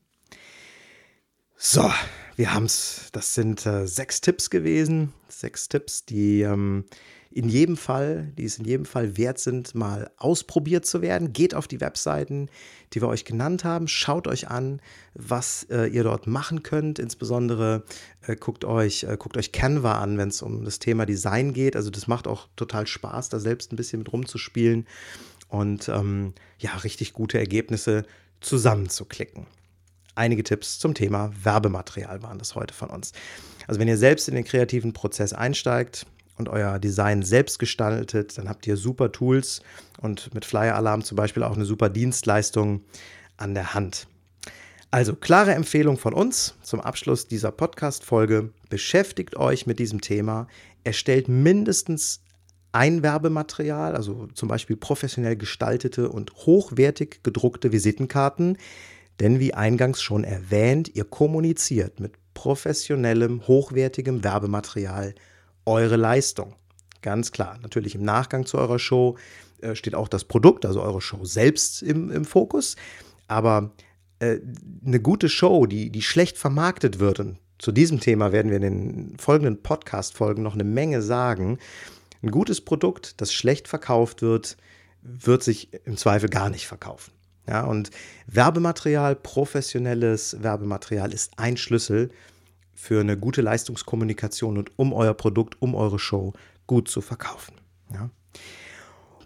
So, 1.65 1.89
wir 2.36 2.54
haben 2.54 2.65
es. 2.65 3.08
Das 3.13 3.36
sind 3.36 3.65
äh, 3.65 3.88
sechs 3.88 4.19
Tipps 4.19 4.49
gewesen. 4.49 5.13
Sechs 5.30 5.69
Tipps, 5.69 6.04
die 6.04 6.41
ähm, 6.41 6.84
in 7.32 7.47
jedem 7.47 7.78
Fall, 7.78 8.34
die 8.38 8.43
es 8.43 8.60
in 8.60 8.65
jedem 8.65 8.84
Fall 8.86 9.15
wert 9.15 9.39
sind, 9.39 9.73
mal 9.73 10.12
ausprobiert 10.17 10.86
zu 10.86 11.02
werden. 11.02 11.32
Geht 11.32 11.56
auf 11.56 11.69
die 11.69 11.80
Webseiten, 11.80 12.49
die 12.91 13.02
wir 13.02 13.08
euch 13.08 13.23
genannt 13.23 13.63
haben. 13.63 13.88
Schaut 13.88 14.28
euch 14.28 14.49
an, 14.49 14.82
was 15.13 15.65
äh, 15.69 15.86
ihr 15.86 16.04
dort 16.04 16.28
machen 16.28 16.63
könnt. 16.63 16.99
Insbesondere 16.99 17.86
äh, 18.28 18.36
guckt, 18.36 18.65
euch, 18.65 19.06
äh, 19.06 19.15
guckt 19.17 19.38
euch 19.38 19.54
Canva 19.54 20.02
an, 20.02 20.17
wenn 20.17 20.28
es 20.28 20.41
um 20.41 20.65
das 20.65 20.80
Thema 20.80 21.06
Design 21.06 21.54
geht. 21.54 21.78
Also 21.78 21.91
das 21.91 22.08
macht 22.08 22.28
auch 22.28 22.49
total 22.58 22.88
Spaß, 22.88 23.30
da 23.30 23.39
selbst 23.39 23.71
ein 23.71 23.78
bisschen 23.78 23.99
mit 23.99 24.12
rumzuspielen 24.12 24.86
und 25.47 25.88
ähm, 25.88 26.34
ja, 26.60 26.76
richtig 26.76 27.13
gute 27.13 27.38
Ergebnisse 27.39 28.04
zusammenzuklicken. 28.41 29.47
Einige 30.15 30.43
Tipps 30.43 30.80
zum 30.80 30.93
Thema 30.93 31.32
Werbematerial 31.41 32.21
waren 32.21 32.38
das 32.38 32.56
heute 32.56 32.73
von 32.73 32.89
uns. 32.89 33.13
Also 33.67 33.80
wenn 33.80 33.88
ihr 33.88 33.97
selbst 33.97 34.28
in 34.28 34.36
den 34.36 34.43
kreativen 34.43 34.93
Prozess 34.93 35.34
einsteigt, 35.34 36.06
und 36.38 36.49
euer 36.49 36.80
Design 36.80 37.23
selbst 37.23 37.60
gestaltet, 37.60 38.38
dann 38.38 38.49
habt 38.49 38.65
ihr 38.67 38.78
super 38.78 39.12
Tools 39.12 39.62
und 40.02 40.34
mit 40.34 40.45
Flyer 40.45 40.76
Alarm 40.76 41.04
zum 41.04 41.15
Beispiel 41.15 41.43
auch 41.43 41.56
eine 41.56 41.65
super 41.65 41.89
Dienstleistung 41.89 42.82
an 43.38 43.54
der 43.54 43.73
Hand. 43.73 44.08
Also 44.91 45.15
klare 45.15 45.54
Empfehlung 45.54 45.97
von 45.97 46.13
uns 46.13 46.56
zum 46.62 46.80
Abschluss 46.80 47.28
dieser 47.28 47.52
Podcast-Folge. 47.52 48.52
Beschäftigt 48.69 49.36
euch 49.36 49.65
mit 49.65 49.80
diesem 49.80 50.02
Thema. 50.02 50.47
Erstellt 50.84 51.28
mindestens 51.28 52.21
ein 52.71 53.02
Werbematerial, 53.02 53.95
also 53.95 54.28
zum 54.34 54.49
Beispiel 54.49 54.76
professionell 54.76 55.36
gestaltete 55.36 56.10
und 56.10 56.32
hochwertig 56.45 57.21
gedruckte 57.23 57.71
Visitenkarten. 57.71 58.58
Denn 59.19 59.39
wie 59.39 59.54
eingangs 59.54 60.02
schon 60.02 60.23
erwähnt, 60.23 60.95
ihr 60.95 61.06
kommuniziert 61.06 61.99
mit 61.99 62.13
professionellem, 62.34 63.47
hochwertigem 63.47 64.23
Werbematerial 64.23 65.13
eure 65.65 65.95
Leistung. 65.95 66.56
Ganz 67.02 67.32
klar. 67.32 67.60
Natürlich 67.62 67.95
im 67.95 68.04
Nachgang 68.04 68.45
zu 68.45 68.58
eurer 68.58 68.80
Show 68.80 69.17
äh, 69.62 69.76
steht 69.76 69.95
auch 69.95 70.08
das 70.08 70.23
Produkt, 70.23 70.65
also 70.65 70.82
eure 70.82 71.02
Show 71.02 71.23
selbst 71.26 71.84
im, 71.84 72.12
im 72.12 72.26
Fokus. 72.26 72.76
Aber 73.28 73.71
äh, 74.19 74.39
eine 74.86 74.99
gute 74.99 75.30
Show, 75.30 75.65
die, 75.65 75.89
die 75.89 76.02
schlecht 76.02 76.38
vermarktet 76.38 76.99
wird 76.99 77.19
und 77.19 77.38
zu 77.60 77.71
diesem 77.71 78.02
Thema 78.02 78.34
werden 78.34 78.49
wir 78.49 78.58
in 78.58 78.62
den 78.62 79.17
folgenden 79.17 79.62
Podcast-Folgen 79.62 80.43
noch 80.43 80.54
eine 80.54 80.65
Menge 80.65 81.02
sagen. 81.02 81.60
Ein 82.21 82.32
gutes 82.32 82.60
Produkt, 82.60 83.21
das 83.21 83.32
schlecht 83.32 83.69
verkauft 83.69 84.21
wird, 84.21 84.58
wird 85.02 85.43
sich 85.43 85.69
im 85.86 85.95
Zweifel 85.95 86.28
gar 86.28 86.49
nicht 86.49 86.67
verkaufen. 86.67 87.13
Ja, 87.48 87.66
und 87.66 87.90
Werbematerial, 88.28 89.16
professionelles 89.16 90.42
Werbematerial 90.42 91.14
ist 91.14 91.38
ein 91.38 91.58
Schlüssel 91.58 92.10
für 92.74 93.02
eine 93.02 93.18
gute 93.18 93.42
Leistungskommunikation 93.42 94.58
und 94.58 94.72
um 94.78 94.94
euer 94.94 95.14
Produkt, 95.14 95.62
um 95.62 95.76
eure 95.76 96.00
Show 96.00 96.34
gut 96.68 96.88
zu 96.90 97.02
verkaufen. 97.02 97.56
Ja. 97.94 98.10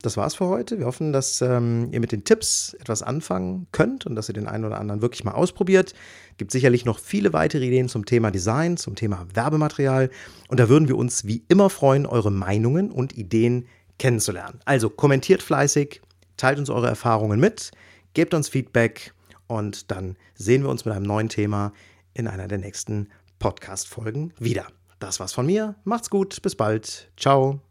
Das 0.01 0.15
war's 0.15 0.35
für 0.35 0.45
heute. 0.45 0.77
Wir 0.77 0.85
hoffen, 0.85 1.11
dass 1.11 1.41
ähm, 1.41 1.89
ihr 1.91 1.99
mit 1.99 2.11
den 2.11 2.23
Tipps 2.23 2.75
etwas 2.79 3.01
anfangen 3.01 3.67
könnt 3.71 4.05
und 4.05 4.15
dass 4.15 4.29
ihr 4.29 4.33
den 4.33 4.47
einen 4.47 4.65
oder 4.65 4.79
anderen 4.79 5.01
wirklich 5.01 5.23
mal 5.23 5.33
ausprobiert. 5.33 5.93
Es 6.31 6.37
Gibt 6.37 6.51
sicherlich 6.51 6.85
noch 6.85 6.99
viele 6.99 7.33
weitere 7.33 7.65
Ideen 7.65 7.89
zum 7.89 8.05
Thema 8.05 8.29
Design, 8.29 8.77
zum 8.77 8.95
Thema 8.95 9.25
Werbematerial. 9.33 10.09
Und 10.49 10.59
da 10.59 10.69
würden 10.69 10.87
wir 10.87 10.97
uns 10.97 11.25
wie 11.25 11.43
immer 11.47 11.69
freuen, 11.69 12.05
eure 12.05 12.31
Meinungen 12.31 12.91
und 12.91 13.17
Ideen 13.17 13.65
kennenzulernen. 13.97 14.59
Also 14.65 14.89
kommentiert 14.89 15.41
fleißig, 15.41 16.01
teilt 16.37 16.59
uns 16.59 16.69
eure 16.69 16.87
Erfahrungen 16.87 17.39
mit, 17.39 17.71
gebt 18.17 18.33
uns 18.33 18.49
Feedback 18.49 19.13
und 19.45 19.91
dann 19.91 20.17
sehen 20.33 20.63
wir 20.63 20.69
uns 20.71 20.85
mit 20.85 20.95
einem 20.95 21.05
neuen 21.05 21.29
Thema 21.29 21.71
in 22.15 22.27
einer 22.27 22.47
der 22.47 22.57
nächsten 22.57 23.09
Podcast-Folgen 23.37 24.33
wieder. 24.39 24.65
Das 24.97 25.19
war's 25.19 25.33
von 25.33 25.45
mir. 25.45 25.75
Macht's 25.83 26.09
gut. 26.09 26.41
Bis 26.41 26.55
bald. 26.55 27.11
Ciao. 27.15 27.61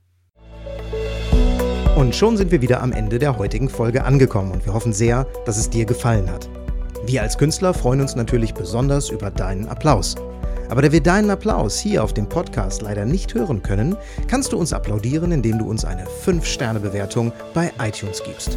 Und 1.96 2.14
schon 2.14 2.36
sind 2.36 2.52
wir 2.52 2.62
wieder 2.62 2.80
am 2.80 2.92
Ende 2.92 3.18
der 3.18 3.38
heutigen 3.38 3.68
Folge 3.68 4.04
angekommen 4.04 4.52
und 4.52 4.64
wir 4.64 4.72
hoffen 4.72 4.92
sehr, 4.92 5.24
dass 5.46 5.58
es 5.58 5.68
dir 5.68 5.84
gefallen 5.84 6.30
hat. 6.30 6.48
Wir 7.04 7.22
als 7.22 7.38
Künstler 7.38 7.74
freuen 7.74 8.00
uns 8.00 8.14
natürlich 8.14 8.54
besonders 8.54 9.10
über 9.10 9.32
deinen 9.32 9.66
Applaus. 9.66 10.14
Aber 10.68 10.80
da 10.80 10.92
wir 10.92 11.02
deinen 11.02 11.30
Applaus 11.30 11.76
hier 11.76 12.04
auf 12.04 12.14
dem 12.14 12.28
Podcast 12.28 12.82
leider 12.82 13.04
nicht 13.04 13.34
hören 13.34 13.64
können, 13.64 13.96
kannst 14.28 14.52
du 14.52 14.58
uns 14.58 14.72
applaudieren, 14.72 15.32
indem 15.32 15.58
du 15.58 15.68
uns 15.68 15.84
eine 15.84 16.06
5-Sterne-Bewertung 16.06 17.32
bei 17.52 17.72
iTunes 17.80 18.22
gibst. 18.22 18.56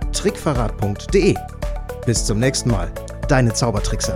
www.trickverrat.de. 0.11 1.35
Bis 2.05 2.25
zum 2.25 2.39
nächsten 2.39 2.71
Mal, 2.71 2.91
deine 3.27 3.53
Zaubertrickser. 3.53 4.15